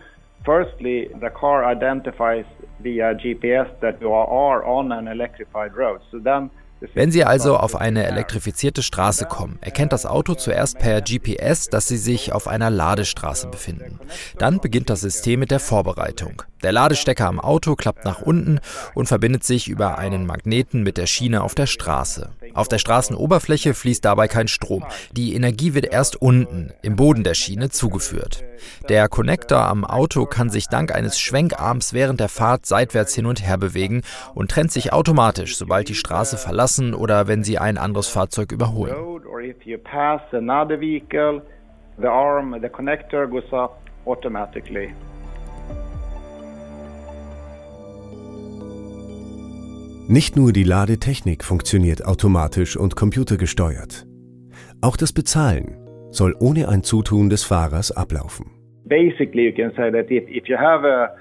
firstly 0.43 1.11
the 1.21 1.29
car 1.29 1.69
identifies 1.71 2.45
via 2.79 3.13
GPS 3.13 3.67
that 3.81 4.01
you 4.01 4.11
are 4.11 4.65
on 4.65 4.91
an 4.91 5.07
electrified 5.07 5.75
road. 5.77 6.01
So 6.11 6.19
then 6.19 6.49
wenn 6.95 7.11
Sie 7.11 7.23
also 7.23 7.57
auf 7.57 7.75
eine 7.75 8.07
elektrifizierte 8.07 8.81
Straße 8.81 9.25
kommen, 9.25 9.59
erkennt 9.61 9.93
das 9.93 10.07
Auto 10.07 10.33
zuerst 10.33 10.79
per 10.79 11.01
GPS, 11.01 11.69
dass 11.69 11.87
Sie 11.87 11.97
sich 11.97 12.33
auf 12.33 12.47
einer 12.47 12.71
Ladestraße 12.71 13.49
befinden. 13.49 13.99
Dann 14.39 14.59
beginnt 14.59 14.89
das 14.89 15.01
System 15.01 15.41
mit 15.41 15.51
der 15.51 15.59
Vorbereitung. 15.59 16.41
Der 16.63 16.71
Ladestecker 16.71 17.27
am 17.27 17.39
Auto 17.39 17.75
klappt 17.75 18.05
nach 18.05 18.21
unten 18.21 18.59
und 18.93 19.07
verbindet 19.07 19.43
sich 19.43 19.67
über 19.67 19.97
einen 19.97 20.25
Magneten 20.25 20.83
mit 20.83 20.97
der 20.97 21.07
Schiene 21.07 21.43
auf 21.43 21.55
der 21.55 21.65
Straße. 21.65 22.29
Auf 22.53 22.67
der 22.67 22.77
Straßenoberfläche 22.77 23.73
fließt 23.73 24.03
dabei 24.03 24.27
kein 24.27 24.47
Strom. 24.47 24.85
Die 25.11 25.35
Energie 25.35 25.73
wird 25.73 25.85
erst 25.91 26.21
unten, 26.21 26.71
im 26.81 26.95
Boden 26.95 27.23
der 27.23 27.33
Schiene, 27.33 27.69
zugeführt. 27.69 28.43
Der 28.89 29.07
Connector 29.07 29.59
am 29.59 29.85
Auto 29.85 30.25
kann 30.25 30.49
sich 30.49 30.67
dank 30.67 30.93
eines 30.93 31.19
Schwenkarms 31.19 31.93
während 31.93 32.19
der 32.19 32.29
Fahrt 32.29 32.65
seitwärts 32.65 33.15
hin 33.15 33.25
und 33.25 33.45
her 33.45 33.57
bewegen 33.57 34.03
und 34.35 34.51
trennt 34.51 34.71
sich 34.71 34.93
automatisch, 34.93 35.57
sobald 35.57 35.89
die 35.89 35.95
Straße 35.95 36.37
verlassen 36.37 36.93
oder 36.93 37.27
wenn 37.27 37.43
sie 37.43 37.57
ein 37.57 37.77
anderes 37.77 38.07
Fahrzeug 38.07 38.51
überholen. 38.51 38.95
Nicht 50.11 50.35
nur 50.35 50.51
die 50.51 50.65
Ladetechnik 50.65 51.41
funktioniert 51.41 52.05
automatisch 52.05 52.75
und 52.75 52.97
computergesteuert. 52.97 54.05
Auch 54.81 54.97
das 54.97 55.13
Bezahlen 55.13 55.77
soll 56.09 56.35
ohne 56.37 56.67
ein 56.67 56.83
Zutun 56.83 57.29
des 57.29 57.45
Fahrers 57.45 57.93
ablaufen. 57.93 58.47
Basically 58.83 59.45
you 59.45 59.53
can 59.55 59.71
say 59.77 59.89
that 59.89 60.11
if, 60.11 60.27
if 60.27 60.49
you 60.49 60.57
have 60.57 60.85
a 60.85 61.15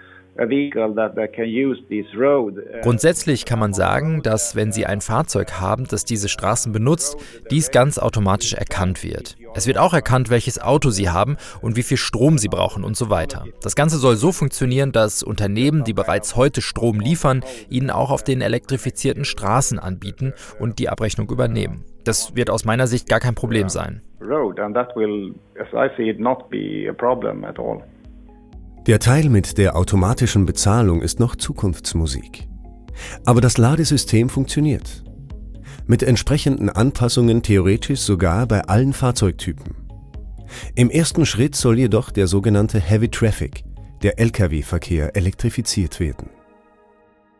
Grundsätzlich 2.83 3.45
kann 3.45 3.59
man 3.59 3.75
sagen, 3.75 4.23
dass 4.23 4.57
wenn 4.57 4.73
Sie 4.73 4.87
ein 4.87 5.03
Fahrzeug 5.03 5.61
haben, 5.61 5.87
das 5.87 6.07
diese 6.07 6.31
Straßen 6.31 6.73
benutzt, 6.73 7.19
dies 7.51 7.71
ganz 7.71 7.99
automatisch 7.99 8.55
erkannt 8.55 9.05
wird. 9.05 9.37
Es 9.55 9.67
wird 9.67 9.77
auch 9.77 9.93
erkannt, 9.93 10.31
welches 10.31 10.59
Auto 10.59 10.89
Sie 10.89 11.11
haben 11.11 11.37
und 11.61 11.77
wie 11.77 11.83
viel 11.83 11.99
Strom 11.99 12.39
Sie 12.39 12.49
brauchen 12.49 12.85
und 12.85 12.97
so 12.97 13.11
weiter. 13.11 13.45
Das 13.63 13.77
Ganze 13.77 13.99
soll 13.99 14.17
so 14.17 14.33
funktionieren, 14.33 14.93
dass 14.93 15.23
Unternehmen, 15.23 15.85
die 15.85 15.93
bereits 15.93 16.37
heute 16.37 16.63
Strom 16.63 17.01
liefern, 17.01 17.45
Ihnen 17.69 17.91
auch 17.91 18.11
auf 18.11 18.25
den 18.25 18.41
elektrifizierten 18.41 19.27
Straßen 19.27 19.79
anbieten 19.79 20.33
und 20.59 20.79
die 20.79 20.89
Abrechnung 20.89 21.29
übernehmen. 21.29 21.85
Das 22.05 22.35
wird 22.35 22.49
aus 22.49 22.65
meiner 22.65 22.87
Sicht 22.87 23.09
gar 23.11 23.21
kein 23.21 23.35
Problem 23.35 23.69
sein. 23.69 24.01
Road 24.23 24.59
and 24.59 24.75
that 24.75 24.97
will, 24.97 25.35
as 25.59 25.69
I 25.75 25.95
see 25.97 26.09
it, 26.09 26.19
not 26.19 26.49
be 26.49 26.89
a 26.89 26.95
problem 26.95 27.45
at 27.45 27.59
all. 27.59 27.83
Der 28.87 28.99
Teil 28.99 29.29
mit 29.29 29.59
der 29.59 29.77
automatischen 29.77 30.47
Bezahlung 30.47 31.03
ist 31.03 31.21
noch 31.21 31.37
Zukunftsmusik. 31.37 32.49
Aber 33.27 33.43
das 33.43 33.59
Ladesystem 33.59 34.31
funktioniert. 34.31 35.05
Mit 35.87 36.03
entsprechenden 36.03 36.71
Anpassungen 36.71 37.43
theoretisch 37.43 38.01
sogar 38.01 38.47
bei 38.47 38.63
allen 38.63 38.95
Fahrzeugtypen. 38.95 39.75
Im 40.77 40.89
ersten 40.89 41.27
Schritt 41.27 41.57
soll 41.57 41.79
jedoch 41.79 42.11
der 42.11 42.27
sogenannte 42.27 42.81
Heavy 42.81 43.09
Traffic, 43.09 43.65
der 44.03 44.19
Lkw-Verkehr, 44.19 45.15
elektrifiziert 45.15 46.01
werden. 46.01 46.31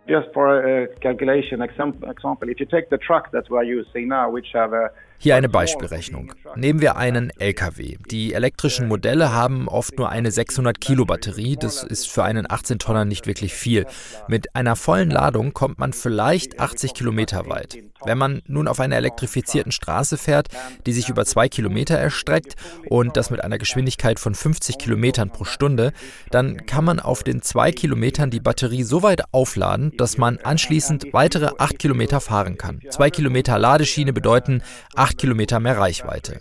Just 0.07 0.29
for 0.35 0.47
a 0.47 0.87
calculation 1.01 1.63
example, 1.63 2.51
if 2.51 2.61
you 2.61 2.67
take 2.67 2.89
the 2.91 2.99
truck 2.99 3.31
that 3.33 3.49
we 3.49 3.57
are 3.57 3.65
using 3.65 4.09
now, 4.09 4.31
which 4.31 4.53
have 4.55 4.75
a 4.75 4.91
hier 5.23 5.37
eine 5.37 5.51
Beispielrechnung. 5.51 6.33
Nehmen 6.57 6.81
wir 6.81 6.97
einen 6.97 7.31
LKW. 7.39 7.99
Die 8.11 8.33
elektrischen 8.33 8.89
Modelle 8.89 9.33
haben 9.33 9.69
oft 9.69 9.99
nur 9.99 10.09
eine 10.09 10.31
600 10.31 10.81
Kilo 10.81 11.05
Batterie. 11.05 11.57
Das 11.61 11.83
ist 11.83 12.09
für 12.09 12.25
einen 12.25 12.51
18 12.51 12.79
Tonner 12.79 13.05
nicht 13.05 13.27
wirklich 13.27 13.53
viel. 13.53 13.87
Mit 14.29 14.57
einer 14.57 14.77
vollen 14.77 15.11
Ladung 15.11 15.53
kommt 15.53 15.79
man 15.79 15.93
vielleicht 15.93 16.59
80 16.59 16.95
Kilometer 16.95 17.47
weit. 17.51 17.77
Wenn 18.05 18.17
man 18.17 18.41
nun 18.47 18.67
auf 18.67 18.81
einer 18.81 18.97
elektrifizierten 18.97 19.73
Straße 19.73 20.17
fährt, 20.17 20.49
die 20.87 20.93
sich 20.95 21.11
über 21.11 21.27
zwei 21.27 21.51
Kilometer 21.51 21.99
erstreckt 21.99 22.55
und 22.89 23.19
das 23.19 23.31
mit 23.31 23.45
einer 23.45 23.59
Geschwindigkeit 23.59 24.19
von 24.19 24.35
50 24.35 24.79
Kilometern 24.79 25.31
pro 25.31 25.45
Stunde, 25.45 25.93
dann 26.31 26.65
kann 26.65 26.85
man 26.85 26.99
auf 26.99 27.23
den 27.23 27.43
zwei 27.43 27.73
Kilometern 27.73 28.31
die 28.31 28.41
Batterie 28.41 28.85
so 28.85 29.03
weit 29.03 29.25
aufladen, 29.33 29.93
dass 29.99 30.17
man 30.17 30.39
anschließend 30.39 31.13
weitere 31.13 31.51
acht 31.59 31.79
Kilometer 31.79 32.21
fahren 32.21 32.57
kann. 32.57 32.81
Zwei 32.89 33.11
Kilometer 33.11 33.59
Ladeschiene 33.59 34.15
bedeuten 34.15 34.63
8 35.11 35.19
Kilometer 35.19 35.61
mehr 35.61 35.77
Reichweite. 35.79 36.41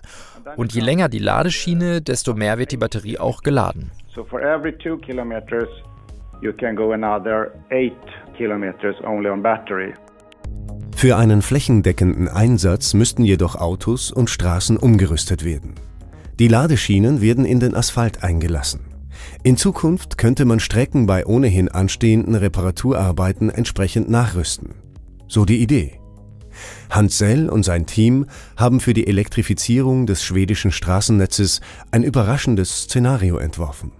Und 0.55 0.73
je 0.73 0.81
länger 0.81 1.09
die 1.09 1.19
Ladeschiene, 1.19 2.01
desto 2.01 2.33
mehr 2.33 2.57
wird 2.57 2.71
die 2.71 2.77
Batterie 2.77 3.17
auch 3.17 3.41
geladen. 3.41 3.91
So 4.13 4.23
for 4.23 4.41
every 4.41 4.77
2 4.77 4.97
kilometers 5.05 5.67
you 6.41 6.53
can 6.53 6.75
go 6.75 6.91
another 6.91 7.51
8 7.71 7.91
kilometers 8.37 8.95
only 9.03 9.29
on 9.29 9.41
battery. 9.41 9.93
Für 10.95 11.17
einen 11.17 11.41
flächendeckenden 11.41 12.27
Einsatz 12.27 12.93
müssten 12.93 13.23
jedoch 13.23 13.55
Autos 13.55 14.11
und 14.11 14.29
Straßen 14.29 14.77
umgerüstet 14.77 15.45
werden. 15.45 15.75
Die 16.39 16.47
Ladeschienen 16.47 17.21
werden 17.21 17.45
in 17.45 17.59
den 17.59 17.75
Asphalt 17.75 18.23
eingelassen. 18.23 18.81
In 19.43 19.57
Zukunft 19.57 20.17
könnte 20.17 20.45
man 20.45 20.59
Strecken 20.59 21.05
bei 21.05 21.25
ohnehin 21.25 21.69
anstehenden 21.69 22.35
Reparaturarbeiten 22.35 23.49
entsprechend 23.49 24.09
nachrüsten. 24.09 24.75
So 25.27 25.45
die 25.45 25.61
Idee. 25.61 25.99
Hans 26.89 27.17
Sell 27.17 27.49
und 27.49 27.63
sein 27.63 27.85
Team 27.85 28.25
haben 28.57 28.79
für 28.79 28.93
die 28.93 29.07
Elektrifizierung 29.07 30.05
des 30.05 30.23
schwedischen 30.23 30.71
Straßennetzes 30.71 31.61
ein 31.91 32.03
überraschendes 32.03 32.83
Szenario 32.83 33.37
entworfen. 33.37 33.91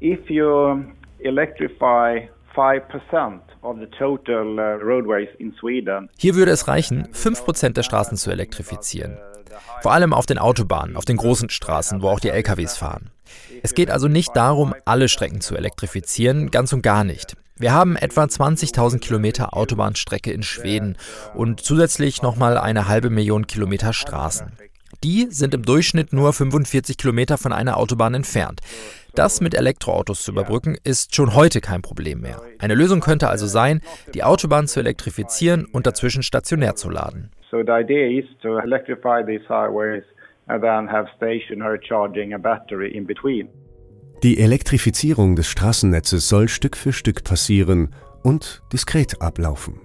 If 0.00 0.30
you 0.30 0.84
electrify 1.20 2.28
5% 2.54 3.40
uh, 3.62 3.74
Hier 6.16 6.34
würde 6.34 6.50
es 6.50 6.68
reichen, 6.68 7.08
5% 7.12 7.72
der 7.72 7.82
Straßen 7.82 8.16
zu 8.16 8.30
elektrifizieren. 8.30 9.18
Vor 9.80 9.92
allem 9.92 10.12
auf 10.12 10.26
den 10.26 10.38
Autobahnen, 10.38 10.96
auf 10.96 11.04
den 11.04 11.16
großen 11.16 11.50
Straßen, 11.50 12.02
wo 12.02 12.08
auch 12.08 12.20
die 12.20 12.30
LKWs 12.30 12.76
fahren. 12.76 13.10
Es 13.62 13.74
geht 13.74 13.90
also 13.90 14.08
nicht 14.08 14.34
darum, 14.34 14.74
alle 14.84 15.08
Strecken 15.08 15.40
zu 15.40 15.56
elektrifizieren, 15.56 16.50
ganz 16.50 16.72
und 16.72 16.82
gar 16.82 17.04
nicht. 17.04 17.36
Wir 17.60 17.72
haben 17.72 17.96
etwa 17.96 18.22
20.000 18.22 19.00
Kilometer 19.00 19.56
Autobahnstrecke 19.56 20.30
in 20.30 20.44
Schweden 20.44 20.96
und 21.34 21.60
zusätzlich 21.60 22.22
nochmal 22.22 22.56
eine 22.56 22.86
halbe 22.86 23.10
Million 23.10 23.48
Kilometer 23.48 23.92
Straßen. 23.92 24.52
Die 25.02 25.26
sind 25.30 25.54
im 25.54 25.62
Durchschnitt 25.62 26.12
nur 26.12 26.32
45 26.32 26.96
Kilometer 26.96 27.36
von 27.36 27.52
einer 27.52 27.76
Autobahn 27.76 28.14
entfernt. 28.14 28.60
Das 29.16 29.40
mit 29.40 29.56
Elektroautos 29.56 30.22
zu 30.22 30.30
überbrücken, 30.30 30.76
ist 30.84 31.16
schon 31.16 31.34
heute 31.34 31.60
kein 31.60 31.82
Problem 31.82 32.20
mehr. 32.20 32.40
Eine 32.60 32.76
Lösung 32.76 33.00
könnte 33.00 33.28
also 33.28 33.46
sein, 33.46 33.80
die 34.14 34.22
Autobahn 34.22 34.68
zu 34.68 34.78
elektrifizieren 34.78 35.64
und 35.64 35.86
dazwischen 35.88 36.22
stationär 36.22 36.76
zu 36.76 36.90
laden. 36.90 37.32
So 37.50 37.62
the 37.64 37.72
idea 37.72 38.20
is 38.20 38.26
to 38.42 38.58
electrify 38.58 39.24
these 39.26 39.44
highways 39.48 40.04
and 40.46 40.62
then 40.62 40.88
have 40.88 41.08
stationary 41.16 41.80
charging 41.80 42.34
a 42.34 42.38
battery 42.38 42.92
in 42.92 43.04
between. 43.04 43.48
Die 44.22 44.38
Elektrifizierung 44.38 45.36
des 45.36 45.46
Straßennetzes 45.46 46.28
soll 46.28 46.48
Stück 46.48 46.76
für 46.76 46.92
Stück 46.92 47.22
passieren 47.22 47.94
und 48.22 48.62
diskret 48.72 49.22
ablaufen. 49.22 49.80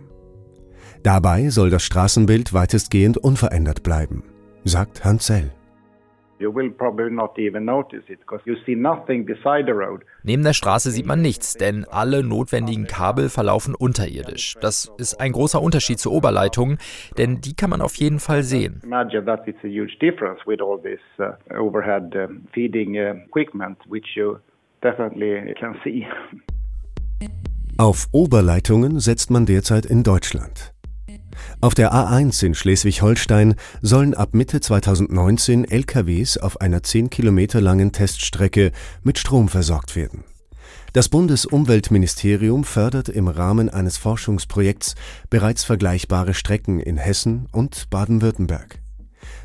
Dabei 1.03 1.49
soll 1.49 1.69
das 1.69 1.83
Straßenbild 1.83 2.53
weitestgehend 2.53 3.17
unverändert 3.17 3.83
bleiben, 3.83 4.23
sagt 4.63 5.05
Hans 5.05 5.27
Sell. 5.27 5.51
Neben 10.23 10.43
der 10.43 10.53
Straße 10.53 10.91
sieht 10.91 11.05
man 11.05 11.21
nichts, 11.21 11.53
denn 11.55 11.85
alle 11.85 12.23
notwendigen 12.23 12.87
Kabel 12.87 13.29
verlaufen 13.29 13.75
unterirdisch. 13.75 14.55
Das 14.61 14.91
ist 14.97 15.19
ein 15.19 15.31
großer 15.31 15.61
Unterschied 15.61 15.99
zu 15.99 16.11
Oberleitungen, 16.11 16.77
denn 17.17 17.41
die 17.41 17.55
kann 17.55 17.69
man 17.69 17.81
auf 17.81 17.95
jeden 17.95 18.19
Fall 18.19 18.43
sehen. 18.43 18.81
Imagine 18.83 19.25
that 19.25 19.47
it's 19.47 19.63
a 19.63 19.67
huge 19.67 19.97
difference 19.99 20.39
with 20.45 20.61
all 20.61 20.79
this 20.81 20.99
uh, 21.19 21.33
overhead 21.59 22.15
uh, 22.15 22.27
feeding 22.53 22.95
uh, 22.95 23.15
equipment, 23.27 23.77
which 23.87 24.15
you 24.15 24.37
definitely 24.81 25.53
can 25.59 25.75
see. 25.83 26.05
Auf 27.77 28.07
Oberleitungen 28.11 28.99
setzt 28.99 29.31
man 29.31 29.45
derzeit 29.45 29.85
in 29.85 30.03
Deutschland. 30.03 30.72
Auf 31.61 31.73
der 31.73 31.93
A1 31.93 32.45
in 32.45 32.55
Schleswig-Holstein 32.55 33.55
sollen 33.81 34.13
ab 34.13 34.33
Mitte 34.33 34.61
2019 34.61 35.65
LKWs 35.65 36.37
auf 36.37 36.61
einer 36.61 36.83
10 36.83 37.09
Kilometer 37.09 37.61
langen 37.61 37.91
Teststrecke 37.91 38.71
mit 39.03 39.17
Strom 39.17 39.49
versorgt 39.49 39.95
werden. 39.95 40.23
Das 40.93 41.09
Bundesumweltministerium 41.09 42.63
fördert 42.63 43.09
im 43.09 43.27
Rahmen 43.27 43.69
eines 43.69 43.97
Forschungsprojekts 43.97 44.95
bereits 45.29 45.63
vergleichbare 45.63 46.33
Strecken 46.33 46.79
in 46.79 46.97
Hessen 46.97 47.47
und 47.51 47.89
Baden-Württemberg. 47.89 48.79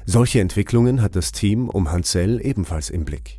Solche 0.05 0.41
Entwicklungen 0.41 1.01
hat 1.01 1.17
das 1.17 1.33
Team 1.33 1.69
um 1.69 1.91
Hansell 1.91 2.45
ebenfalls 2.45 2.91
im 2.91 3.05
Blick 3.05 3.39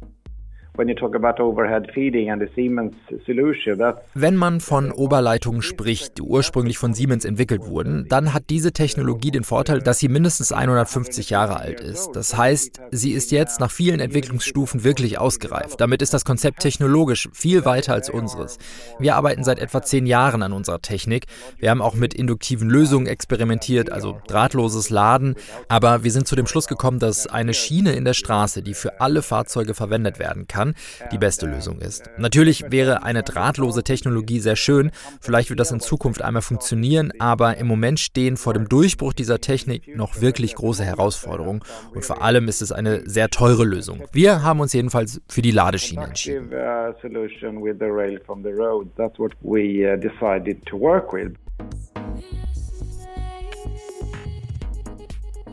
wenn 4.13 4.35
man 4.35 4.59
von 4.59 4.91
Oberleitungen 4.91 5.61
spricht, 5.61 6.17
die 6.17 6.21
ursprünglich 6.21 6.77
von 6.77 6.93
Siemens 6.93 7.25
entwickelt 7.25 7.65
wurden, 7.65 8.05
dann 8.09 8.33
hat 8.33 8.43
diese 8.49 8.71
Technologie 8.71 9.31
den 9.31 9.43
Vorteil, 9.43 9.79
dass 9.79 9.99
sie 9.99 10.07
mindestens 10.07 10.51
150 10.51 11.29
Jahre 11.29 11.57
alt 11.57 11.79
ist. 11.79 12.11
Das 12.13 12.37
heißt, 12.37 12.79
sie 12.91 13.11
ist 13.11 13.31
jetzt 13.31 13.59
nach 13.59 13.71
vielen 13.71 13.99
Entwicklungsstufen 13.99 14.83
wirklich 14.83 15.19
ausgereift. 15.19 15.79
Damit 15.81 16.01
ist 16.01 16.13
das 16.13 16.25
Konzept 16.25 16.59
technologisch 16.59 17.29
viel 17.33 17.65
weiter 17.65 17.93
als 17.93 18.09
unseres. 18.09 18.57
Wir 18.99 19.15
arbeiten 19.15 19.43
seit 19.43 19.59
etwa 19.59 19.81
zehn 19.81 20.05
Jahren 20.05 20.43
an 20.43 20.53
unserer 20.53 20.81
Technik. 20.81 21.25
Wir 21.57 21.69
haben 21.69 21.81
auch 21.81 21.95
mit 21.95 22.13
induktiven 22.13 22.69
Lösungen 22.69 23.07
experimentiert, 23.07 23.91
also 23.91 24.19
drahtloses 24.27 24.89
Laden. 24.89 25.35
Aber 25.67 26.03
wir 26.03 26.11
sind 26.11 26.27
zu 26.27 26.35
dem 26.35 26.47
Schluss 26.47 26.67
gekommen, 26.67 26.99
dass 26.99 27.27
eine 27.27 27.53
Schiene 27.53 27.93
in 27.93 28.05
der 28.05 28.13
Straße, 28.13 28.61
die 28.61 28.73
für 28.73 29.01
alle 29.01 29.21
Fahrzeuge 29.21 29.73
verwendet 29.73 30.19
werden 30.19 30.47
kann, 30.47 30.68
kann, 30.73 31.09
die 31.11 31.17
beste 31.17 31.45
Lösung 31.45 31.79
ist. 31.79 32.09
Natürlich 32.17 32.71
wäre 32.71 33.03
eine 33.03 33.23
drahtlose 33.23 33.83
Technologie 33.83 34.39
sehr 34.39 34.55
schön, 34.55 34.91
vielleicht 35.21 35.49
wird 35.49 35.59
das 35.59 35.71
in 35.71 35.79
Zukunft 35.79 36.21
einmal 36.21 36.41
funktionieren, 36.41 37.11
aber 37.19 37.57
im 37.57 37.67
Moment 37.67 37.99
stehen 37.99 38.37
vor 38.37 38.53
dem 38.53 38.67
Durchbruch 38.67 39.13
dieser 39.13 39.39
Technik 39.39 39.95
noch 39.95 40.21
wirklich 40.21 40.55
große 40.55 40.83
Herausforderungen 40.83 41.61
und 41.93 42.05
vor 42.05 42.21
allem 42.21 42.47
ist 42.47 42.61
es 42.61 42.71
eine 42.71 43.07
sehr 43.09 43.29
teure 43.29 43.63
Lösung. 43.63 44.03
Wir 44.11 44.43
haben 44.43 44.59
uns 44.59 44.73
jedenfalls 44.73 45.21
für 45.27 45.41
die 45.41 45.51
Ladeschiene 45.51 46.05
entschieden. 46.05 46.51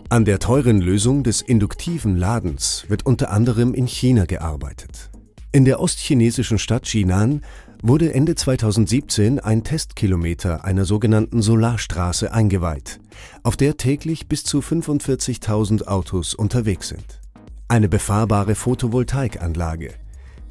An 0.09 0.25
der 0.25 0.39
teuren 0.39 0.81
Lösung 0.81 1.25
des 1.25 1.43
induktiven 1.43 2.17
Ladens 2.17 2.85
wird 2.87 3.05
unter 3.05 3.33
anderem 3.33 3.75
in 3.75 3.89
China 3.89 4.25
gearbeitet. 4.25 5.11
In 5.51 5.65
der 5.65 5.81
ostchinesischen 5.81 6.61
Stadt 6.61 6.87
Jinan 6.87 7.41
wurde 7.83 8.15
Ende 8.15 8.37
2017 8.37 9.41
ein 9.41 9.65
Testkilometer 9.65 10.65
einer 10.65 10.85
sogenannten 10.85 11.43
Solarstraße 11.43 12.33
eingeweiht, 12.33 13.01
auf 13.43 13.57
der 13.57 13.79
täglich 13.79 14.29
bis 14.29 14.45
zu 14.45 14.61
45.000 14.61 15.89
Autos 15.89 16.35
unterwegs 16.35 16.89
sind. 16.89 17.21
Eine 17.67 17.89
befahrbare 17.89 18.55
Photovoltaikanlage, 18.55 19.93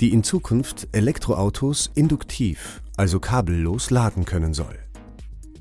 die 0.02 0.12
in 0.12 0.26
Zukunft 0.26 0.90
Elektroautos 0.92 1.92
induktiv, 1.96 2.82
also 2.98 3.22
kabellos 3.22 3.90
laden 3.90 4.26
können 4.26 4.54
soll. 4.54 4.85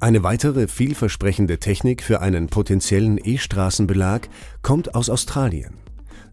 Eine 0.04 0.22
weitere 0.22 0.66
vielversprechende 0.68 1.56
Technik 1.56 2.02
für 2.02 2.20
einen 2.20 2.48
potenziellen 2.48 3.18
E-Straßenbelag 3.24 4.28
kommt 4.60 4.94
aus 4.94 5.08
Australien. 5.08 5.78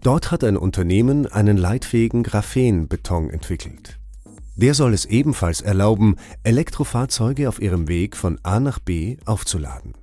Dort 0.04 0.30
hat 0.30 0.44
ein 0.44 0.58
Unternehmen 0.58 1.26
einen 1.26 1.56
leitfähigen 1.56 2.24
Graphenbeton 2.24 3.30
entwickelt. 3.30 3.98
Der 4.58 4.74
soll 4.74 4.92
es 4.92 5.06
ebenfalls 5.06 5.62
erlauben, 5.62 6.18
Elektrofahrzeuge 6.44 7.48
auf 7.48 7.62
ihrem 7.62 7.88
Weg 7.88 8.18
von 8.18 8.40
A 8.44 8.60
nach 8.60 8.80
B 8.80 9.16
aufzuladen. 9.26 9.94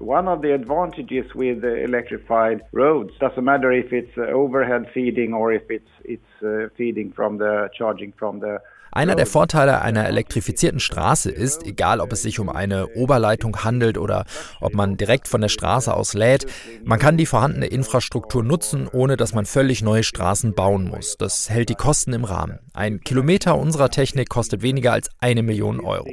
One 0.00 0.28
of 0.28 0.40
the 0.42 0.50
advantages 0.50 1.26
with 1.32 1.60
the 1.60 1.80
electrified 1.80 2.60
roads 2.72 3.12
doesn't 3.20 3.44
matter 3.44 3.70
if 3.70 3.92
it's 3.92 4.18
overhead 4.18 4.88
feeding 4.92 5.32
or 5.32 5.52
if 5.52 5.62
it's 5.70 5.92
it's 6.02 6.74
feeding 6.76 7.12
from 7.14 7.38
the 7.38 7.68
charging 7.72 8.12
from 8.18 8.40
the 8.40 8.58
Einer 8.94 9.16
der 9.16 9.26
Vorteile 9.26 9.82
einer 9.82 10.06
elektrifizierten 10.06 10.78
Straße 10.78 11.28
ist, 11.28 11.66
egal 11.66 11.98
ob 11.98 12.12
es 12.12 12.22
sich 12.22 12.38
um 12.38 12.48
eine 12.48 12.86
Oberleitung 12.94 13.64
handelt 13.64 13.98
oder 13.98 14.24
ob 14.60 14.72
man 14.72 14.96
direkt 14.96 15.26
von 15.26 15.40
der 15.40 15.48
Straße 15.48 15.92
aus 15.92 16.14
lädt, 16.14 16.46
man 16.84 17.00
kann 17.00 17.16
die 17.16 17.26
vorhandene 17.26 17.66
Infrastruktur 17.66 18.44
nutzen, 18.44 18.88
ohne 18.92 19.16
dass 19.16 19.34
man 19.34 19.46
völlig 19.46 19.82
neue 19.82 20.04
Straßen 20.04 20.54
bauen 20.54 20.84
muss. 20.86 21.16
Das 21.16 21.50
hält 21.50 21.70
die 21.70 21.74
Kosten 21.74 22.12
im 22.12 22.22
Rahmen. 22.22 22.60
Ein 22.72 23.00
Kilometer 23.00 23.58
unserer 23.58 23.88
Technik 23.88 24.28
kostet 24.28 24.62
weniger 24.62 24.92
als 24.92 25.10
eine 25.18 25.42
Million 25.42 25.80
Euro. 25.80 26.08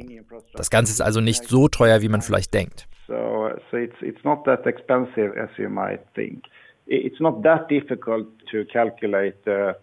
Das 0.54 0.68
Ganze 0.68 0.90
ist 0.90 1.00
also 1.00 1.20
nicht 1.20 1.44
so 1.44 1.68
teuer, 1.68 2.02
wie 2.02 2.08
man 2.08 2.20
vielleicht 2.20 2.52
denkt. 2.52 2.88
So, 3.06 3.50
so 3.70 3.76
it's, 3.76 3.94
it's 4.00 4.24
not 4.24 4.44
that 4.44 4.66
expensive 4.66 5.40
as 5.40 5.50
you 5.56 5.68
might 5.68 6.00
think. 6.16 6.42
It's 6.86 7.20
not 7.20 7.44
that 7.44 7.70
difficult 7.70 8.26
to 8.50 8.64
calculate 8.64 9.38
uh, 9.46 9.74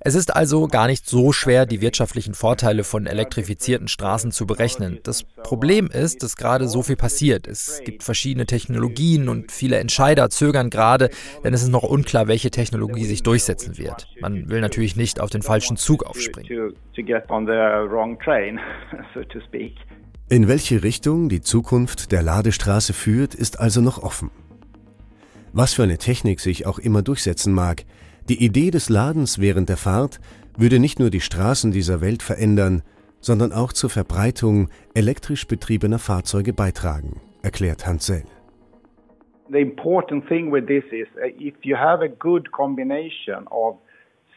es 0.00 0.14
ist 0.14 0.34
also 0.34 0.66
gar 0.66 0.86
nicht 0.86 1.06
so 1.06 1.32
schwer, 1.32 1.66
die 1.66 1.80
wirtschaftlichen 1.80 2.34
Vorteile 2.34 2.84
von 2.84 3.06
elektrifizierten 3.06 3.88
Straßen 3.88 4.32
zu 4.32 4.46
berechnen. 4.46 5.00
Das 5.02 5.24
Problem 5.24 5.88
ist, 5.92 6.22
dass 6.22 6.36
gerade 6.36 6.68
so 6.68 6.82
viel 6.82 6.96
passiert. 6.96 7.46
Es 7.46 7.82
gibt 7.84 8.02
verschiedene 8.02 8.46
Technologien 8.46 9.28
und 9.28 9.52
viele 9.52 9.76
Entscheider 9.76 10.30
zögern 10.30 10.70
gerade, 10.70 11.10
denn 11.44 11.52
es 11.52 11.62
ist 11.62 11.70
noch 11.70 11.82
unklar, 11.82 12.28
welche 12.28 12.50
Technologie 12.50 13.04
sich 13.04 13.22
durchsetzen 13.22 13.78
wird. 13.78 14.08
Man 14.20 14.48
will 14.48 14.60
natürlich 14.60 14.96
nicht 14.96 15.20
auf 15.20 15.30
den 15.30 15.42
falschen 15.42 15.76
Zug 15.76 16.04
aufspringen. 16.04 16.48
In 20.28 20.48
welche 20.48 20.82
Richtung 20.82 21.28
die 21.28 21.42
Zukunft 21.42 22.10
der 22.10 22.22
Ladestraße 22.22 22.94
führt, 22.94 23.34
ist 23.34 23.60
also 23.60 23.82
noch 23.82 24.02
offen. 24.02 24.30
Was 25.54 25.74
für 25.74 25.82
eine 25.82 25.98
Technik 25.98 26.40
sich 26.40 26.66
auch 26.66 26.78
immer 26.78 27.02
durchsetzen 27.02 27.52
mag, 27.52 27.84
die 28.30 28.42
Idee 28.42 28.70
des 28.70 28.88
Ladens 28.88 29.38
während 29.38 29.68
der 29.68 29.76
Fahrt 29.76 30.18
würde 30.56 30.78
nicht 30.78 30.98
nur 30.98 31.10
die 31.10 31.20
Straßen 31.20 31.72
dieser 31.72 32.00
Welt 32.00 32.22
verändern, 32.22 32.82
sondern 33.20 33.52
auch 33.52 33.74
zur 33.74 33.90
Verbreitung 33.90 34.70
elektrisch 34.94 35.46
betriebener 35.46 35.98
Fahrzeuge 35.98 36.54
beitragen, 36.54 37.20
erklärt 37.42 37.86
Hansel. 37.86 38.22
The 39.50 39.60
important 39.60 40.26
thing 40.26 40.50
with 40.50 40.66
this 40.66 40.84
is 40.90 41.06
uh, 41.16 41.26
if 41.38 41.54
you 41.62 41.76
have 41.76 42.02
a 42.02 42.08
good 42.08 42.50
combination 42.52 43.46
of 43.48 43.76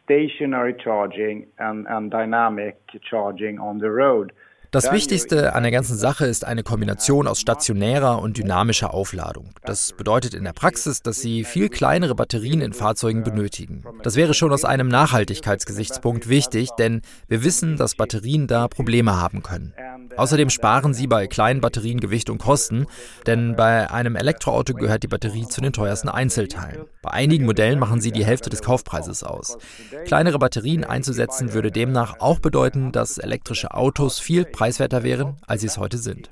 stationary 0.03 0.75
charging 0.75 1.47
and, 1.57 1.87
and 1.87 2.11
dynamic 2.11 2.75
charging 3.09 3.57
on 3.57 3.79
the 3.79 3.87
road, 3.87 4.33
das 4.75 4.91
Wichtigste 4.91 5.55
an 5.55 5.63
der 5.63 5.71
ganzen 5.71 5.97
Sache 5.97 6.25
ist 6.25 6.43
eine 6.43 6.61
Kombination 6.61 7.27
aus 7.27 7.39
stationärer 7.39 8.21
und 8.21 8.37
dynamischer 8.37 8.93
Aufladung. 8.93 9.51
Das 9.63 9.93
bedeutet 9.93 10.33
in 10.33 10.43
der 10.43 10.51
Praxis, 10.51 11.01
dass 11.01 11.21
Sie 11.21 11.45
viel 11.45 11.69
kleinere 11.69 12.13
Batterien 12.13 12.59
in 12.59 12.73
Fahrzeugen 12.73 13.23
benötigen. 13.23 13.85
Das 14.03 14.17
wäre 14.17 14.33
schon 14.33 14.51
aus 14.51 14.65
einem 14.65 14.89
Nachhaltigkeitsgesichtspunkt 14.89 16.27
wichtig, 16.27 16.71
denn 16.77 17.01
wir 17.29 17.45
wissen, 17.45 17.77
dass 17.77 17.95
Batterien 17.95 18.47
da 18.47 18.67
Probleme 18.67 19.15
haben 19.15 19.43
können. 19.43 19.73
Außerdem 20.17 20.49
sparen 20.49 20.93
Sie 20.93 21.07
bei 21.07 21.27
kleinen 21.27 21.61
Batterien 21.61 22.01
Gewicht 22.01 22.29
und 22.29 22.39
Kosten, 22.39 22.85
denn 23.25 23.55
bei 23.55 23.89
einem 23.89 24.17
Elektroauto 24.17 24.73
gehört 24.73 25.03
die 25.03 25.07
Batterie 25.07 25.47
zu 25.47 25.61
den 25.61 25.71
teuersten 25.71 26.09
Einzelteilen. 26.09 26.85
Bei 27.05 27.11
einigen 27.11 27.45
Modellen 27.45 27.77
machen 27.77 28.01
sie 28.01 28.11
die 28.11 28.25
Hälfte 28.25 28.49
des 28.49 28.63
Kaufpreises 28.63 29.23
aus. 29.23 29.59
Kleinere 30.05 30.39
Batterien 30.39 30.83
einzusetzen 30.83 31.53
würde 31.53 31.69
demnach 31.71 32.19
auch 32.19 32.39
bedeuten, 32.39 32.91
dass 32.91 33.19
elektrische 33.19 33.75
Autos 33.75 34.19
viel 34.19 34.43
preiswerter 34.43 34.95
preiswerter 34.95 35.03
wären, 35.03 35.35
als 35.45 35.61
sie 35.61 35.67
es 35.67 35.77
heute 35.77 35.97
sind. 35.97 36.31